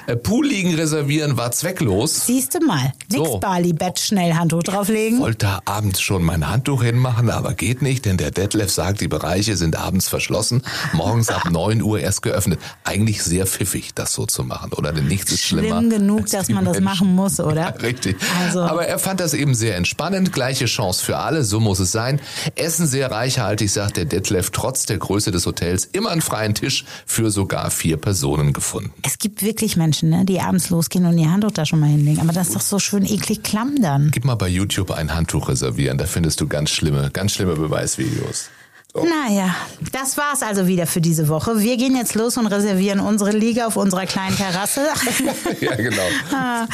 Äh, 0.06 0.16
Poolliegen 0.16 0.74
reservieren 0.74 1.36
war 1.36 1.50
zwecklos. 1.52 2.26
Siehst 2.26 2.54
du 2.54 2.60
mal. 2.64 2.92
Nix 3.10 3.28
So. 3.30 3.38
Bali, 3.38 3.72
Bett, 3.72 3.98
schnell 3.98 4.34
Handtuch 4.34 4.62
drauflegen. 4.62 5.20
Wollte 5.20 5.38
da 5.46 5.60
abends 5.64 6.00
schon 6.00 6.22
mein 6.22 6.48
Handtuch 6.48 6.82
hinmachen, 6.82 7.30
aber 7.30 7.54
geht 7.54 7.80
nicht, 7.82 8.04
denn 8.04 8.16
der 8.16 8.30
Detlef 8.30 8.70
sagt, 8.70 9.00
die 9.00 9.08
Bereiche 9.08 9.56
sind 9.56 9.76
abends 9.76 10.08
verschlossen, 10.08 10.62
morgens 10.92 11.28
ab 11.30 11.44
9 11.50 11.82
Uhr 11.82 12.00
erst 12.00 12.22
geöffnet. 12.22 12.60
Eigentlich 12.84 13.22
sehr 13.22 13.46
pfiffig, 13.46 13.94
das 13.94 14.12
so 14.12 14.26
zu 14.26 14.44
machen, 14.44 14.72
oder? 14.72 14.92
Denn 14.92 15.06
nichts 15.08 15.32
ist 15.32 15.42
schlimmer. 15.42 15.78
Schlimm 15.78 15.90
genug, 15.90 16.26
dass 16.30 16.48
man 16.50 16.64
das 16.64 16.74
Menschen. 16.74 16.84
machen 16.84 17.14
muss, 17.14 17.40
oder? 17.40 17.80
Richtig. 17.82 18.16
Also- 18.44 18.60
Aber 18.62 18.86
er 18.86 18.98
fand 18.98 19.20
das 19.20 19.32
eben 19.34 19.54
sehr 19.54 19.76
entspannend. 19.76 20.32
Gleiche 20.32 20.66
Chance 20.66 21.04
für 21.04 21.16
alle, 21.18 21.44
so 21.44 21.60
muss 21.60 21.78
es 21.78 21.92
sein. 21.92 22.20
Essen 22.56 22.86
sehr 22.86 23.10
reichhaltig, 23.10 23.70
sagt 23.72 23.96
der 23.96 24.04
Detlef, 24.04 24.50
trotz 24.50 24.84
der 24.86 24.98
Größe 24.98 25.30
des 25.30 25.46
Hotels. 25.46 25.86
Immer 25.86 26.10
einen 26.10 26.20
freien 26.22 26.54
Tisch 26.54 26.84
für 27.06 27.30
sogar 27.30 27.70
vier 27.70 27.96
Personen 27.96 28.52
gefunden. 28.52 28.92
Es 29.02 29.18
gibt 29.18 29.42
wirklich 29.42 29.76
Menschen, 29.76 29.93
ne, 30.02 30.24
die 30.24 30.40
abends 30.40 30.70
losgehen 30.70 31.06
und 31.06 31.16
ihr 31.18 31.30
Handtuch 31.30 31.52
da 31.52 31.64
schon 31.64 31.80
mal 31.80 31.88
hinlegen. 31.88 32.20
Aber 32.20 32.32
das 32.32 32.48
ist 32.48 32.56
doch 32.56 32.60
so 32.60 32.78
schön 32.78 33.04
eklig 33.04 33.42
klamm 33.42 33.80
dann. 33.80 34.10
Gib 34.10 34.24
mal 34.24 34.34
bei 34.34 34.48
YouTube 34.48 34.90
ein 34.90 35.14
Handtuch 35.14 35.48
reservieren, 35.48 35.98
da 35.98 36.06
findest 36.06 36.40
du 36.40 36.48
ganz 36.48 36.70
schlimme, 36.70 37.10
ganz 37.12 37.32
schlimme 37.32 37.54
Beweisvideos. 37.54 38.50
Naja, 38.94 39.56
das 39.90 40.16
war's 40.16 40.42
also 40.44 40.68
wieder 40.68 40.86
für 40.86 41.00
diese 41.00 41.26
Woche. 41.26 41.58
Wir 41.58 41.76
gehen 41.76 41.96
jetzt 41.96 42.14
los 42.14 42.36
und 42.36 42.46
reservieren 42.46 43.00
unsere 43.00 43.32
Liga 43.32 43.66
auf 43.66 43.74
unserer 43.74 44.06
kleinen 44.06 44.36
Terrasse. 44.36 44.82
ja, 45.60 45.74
genau. 45.74 46.02
Ah, 46.32 46.66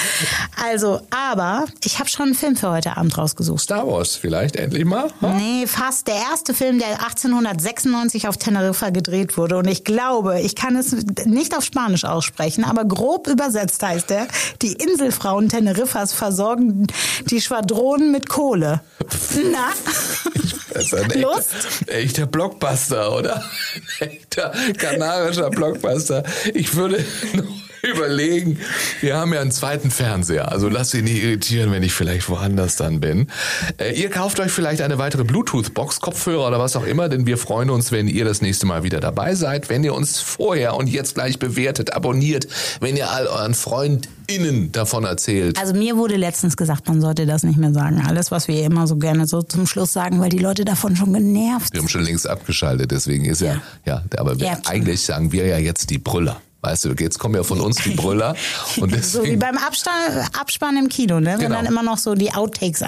also, 0.63 1.01
aber 1.09 1.65
ich 1.83 1.99
habe 1.99 2.11
schon 2.11 2.27
einen 2.27 2.35
Film 2.35 2.57
für 2.57 2.71
heute 2.71 2.99
Abend 2.99 3.17
rausgesucht. 3.17 3.63
Star 3.63 3.87
Wars 3.87 4.17
vielleicht 4.17 4.57
endlich 4.57 4.85
mal. 4.85 5.11
Hm? 5.21 5.37
Nee, 5.39 5.67
fast 5.67 6.09
der 6.09 6.17
erste 6.17 6.53
Film, 6.53 6.79
der 6.79 6.89
1896 7.03 8.29
auf 8.29 8.37
Teneriffa 8.37 8.91
gedreht 8.91 9.39
wurde. 9.39 9.57
Und 9.57 9.69
ich 9.69 9.85
glaube, 9.85 10.41
ich 10.41 10.55
kann 10.55 10.77
es 10.77 10.95
nicht 11.25 11.57
auf 11.57 11.65
Spanisch 11.65 12.05
aussprechen, 12.05 12.65
aber 12.65 12.85
grob 12.85 13.29
übersetzt 13.29 13.83
heißt 13.83 14.11
er, 14.11 14.29
die 14.61 14.75
Inselfrauen 14.75 15.49
Teneriffas 15.49 16.13
versorgen 16.13 16.87
die 17.31 17.41
Schwadronen 17.41 18.13
mit 18.13 18.29
Kohle. 18.29 18.83
Na? 19.53 19.71
Das 20.75 20.85
ist 20.85 20.95
ein 20.95 21.21
Lust? 21.21 21.55
echter, 21.87 22.10
echter 22.11 22.27
Blockbuster, 22.27 23.13
oder? 23.13 23.45
Ein 24.01 24.11
echter 24.11 24.53
kanarischer 24.77 25.49
Blockbuster. 25.51 26.25
Ich 26.55 26.75
würde 26.75 27.05
überlegen, 27.91 28.59
wir 29.01 29.17
haben 29.17 29.33
ja 29.33 29.41
einen 29.41 29.51
zweiten 29.53 29.91
Fernseher, 29.91 30.51
also 30.51 30.69
lasst 30.69 30.95
ihn 30.95 31.05
nicht 31.05 31.23
irritieren, 31.23 31.71
wenn 31.73 31.83
ich 31.83 31.93
vielleicht 31.93 32.29
woanders 32.29 32.77
dann 32.77 33.01
bin. 33.01 33.29
Äh, 33.79 34.01
ihr 34.01 34.11
kauft 34.11 34.41
euch 34.41 34.53
vielleicht 34.53 34.83
eine 34.83 34.99
weitere 34.99 35.25
Bluetooth-Box, 35.25 36.01
Kopfhörer 36.01 36.49
oder 36.49 36.59
was 36.59 36.77
auch 36.77 36.85
immer, 36.87 37.09
denn 37.09 37.27
wir 37.27 37.39
freuen 37.39 37.71
uns, 37.71 37.93
wenn 37.93 38.09
ihr 38.09 38.25
das 38.25 38.41
nächste 38.43 38.67
Mal 38.67 38.83
wieder 38.83 39.01
dabei 39.01 39.35
seid, 39.35 39.69
wenn 39.69 39.85
ihr 39.85 39.95
uns 39.95 40.21
vorher 40.21 40.75
und 40.75 40.89
jetzt 40.89 41.15
gleich 41.15 41.39
bewertet, 41.39 41.93
abonniert, 41.93 42.47
wenn 42.81 42.97
ihr 42.97 43.11
all 43.11 43.27
euren 43.27 43.55
FreundInnen 43.55 44.73
davon 44.73 45.05
erzählt. 45.05 45.59
Also 45.59 45.75
mir 45.75 45.97
wurde 45.97 46.17
letztens 46.17 46.57
gesagt, 46.57 46.89
man 46.89 47.01
sollte 47.01 47.27
das 47.27 47.43
nicht 47.43 47.59
mehr 47.59 47.73
sagen. 47.73 48.03
Alles, 48.07 48.31
was 48.31 48.49
wir 48.49 48.63
immer 48.65 48.87
so 48.87 48.97
gerne 48.97 49.27
so 49.27 49.43
zum 49.43 49.67
Schluss 49.67 49.93
sagen, 49.93 50.21
weil 50.21 50.29
die 50.31 50.39
Leute 50.39 50.65
davon 50.65 50.97
schon 50.97 51.13
genervt 51.13 51.73
Wir 51.73 51.81
haben 51.81 51.89
schon 51.89 52.03
längst 52.05 52.29
abgeschaltet, 52.29 52.91
deswegen 52.91 53.25
ist 53.25 53.41
ja, 53.41 53.61
ja, 53.85 54.03
aber 54.17 54.39
wir, 54.39 54.47
Ja. 54.47 54.59
eigentlich 54.67 55.03
sagen 55.03 55.33
wir 55.33 55.47
ja 55.47 55.59
jetzt 55.59 55.91
die 55.91 55.99
Brüller. 55.99 56.41
Weißt 56.63 56.85
du, 56.85 56.91
jetzt 56.99 57.19
kommen 57.19 57.35
ja 57.35 57.43
von 57.43 57.61
uns 57.61 57.77
die 57.77 57.91
Brüller 57.91 58.35
und 58.77 58.91
So 58.91 59.23
wie 59.23 59.27
deswegen, 59.27 59.39
beim 59.39 59.57
Abspann, 59.57 59.93
Abspann 60.39 60.77
im 60.77 60.89
Kino, 60.89 61.19
ne? 61.21 61.33
wenn 61.35 61.41
Genau. 61.41 61.55
dann 61.57 61.67
immer 61.67 61.83
noch 61.83 61.97
so 61.99 62.15
die 62.15 62.33
Outtakes 62.33 62.81
so 62.81 62.85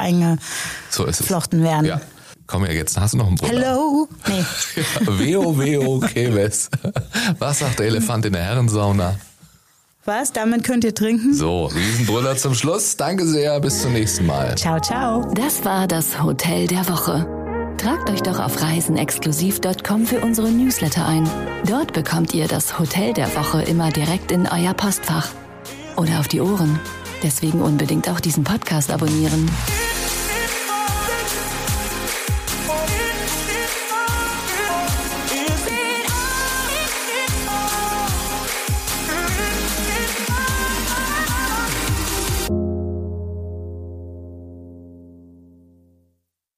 ist 1.04 1.20
es. 1.20 1.20
eingeflochten 1.20 1.62
werden. 1.62 1.86
Ja. 1.86 2.00
Komm 2.46 2.66
ja, 2.66 2.72
jetzt 2.72 3.00
hast 3.00 3.14
du 3.14 3.18
noch 3.18 3.28
einen 3.28 3.36
Brüller. 3.36 3.60
Hello? 3.70 4.08
Nee. 4.28 4.44
Ja, 5.06 5.18
Weo, 5.18 5.58
weo, 5.58 6.00
Keves. 6.00 6.68
Was 7.38 7.60
sagt 7.60 7.78
der 7.78 7.86
Elefant 7.86 8.26
in 8.26 8.34
der 8.34 8.42
Herrensauna? 8.42 9.14
Was? 10.04 10.32
Damit 10.32 10.64
könnt 10.64 10.82
ihr 10.84 10.94
trinken? 10.94 11.32
So, 11.32 11.66
Riesenbrüller 11.66 12.36
zum 12.36 12.54
Schluss. 12.54 12.96
Danke 12.96 13.24
sehr, 13.26 13.58
bis 13.60 13.80
zum 13.82 13.92
nächsten 13.92 14.26
Mal. 14.26 14.56
Ciao, 14.58 14.80
ciao. 14.80 15.24
Das 15.34 15.64
war 15.64 15.86
das 15.86 16.20
Hotel 16.22 16.66
der 16.66 16.86
Woche. 16.88 17.41
Tragt 17.82 18.10
euch 18.10 18.22
doch 18.22 18.38
auf 18.38 18.62
reisenexklusiv.com 18.62 20.06
für 20.06 20.20
unsere 20.20 20.52
Newsletter 20.52 21.04
ein. 21.04 21.28
Dort 21.66 21.92
bekommt 21.92 22.32
ihr 22.32 22.46
das 22.46 22.78
Hotel 22.78 23.12
der 23.12 23.34
Woche 23.34 23.62
immer 23.62 23.90
direkt 23.90 24.30
in 24.30 24.46
euer 24.46 24.72
Postfach. 24.72 25.32
Oder 25.96 26.20
auf 26.20 26.28
die 26.28 26.40
Ohren. 26.40 26.78
Deswegen 27.24 27.60
unbedingt 27.60 28.08
auch 28.08 28.20
diesen 28.20 28.44
Podcast 28.44 28.92
abonnieren. 28.92 29.50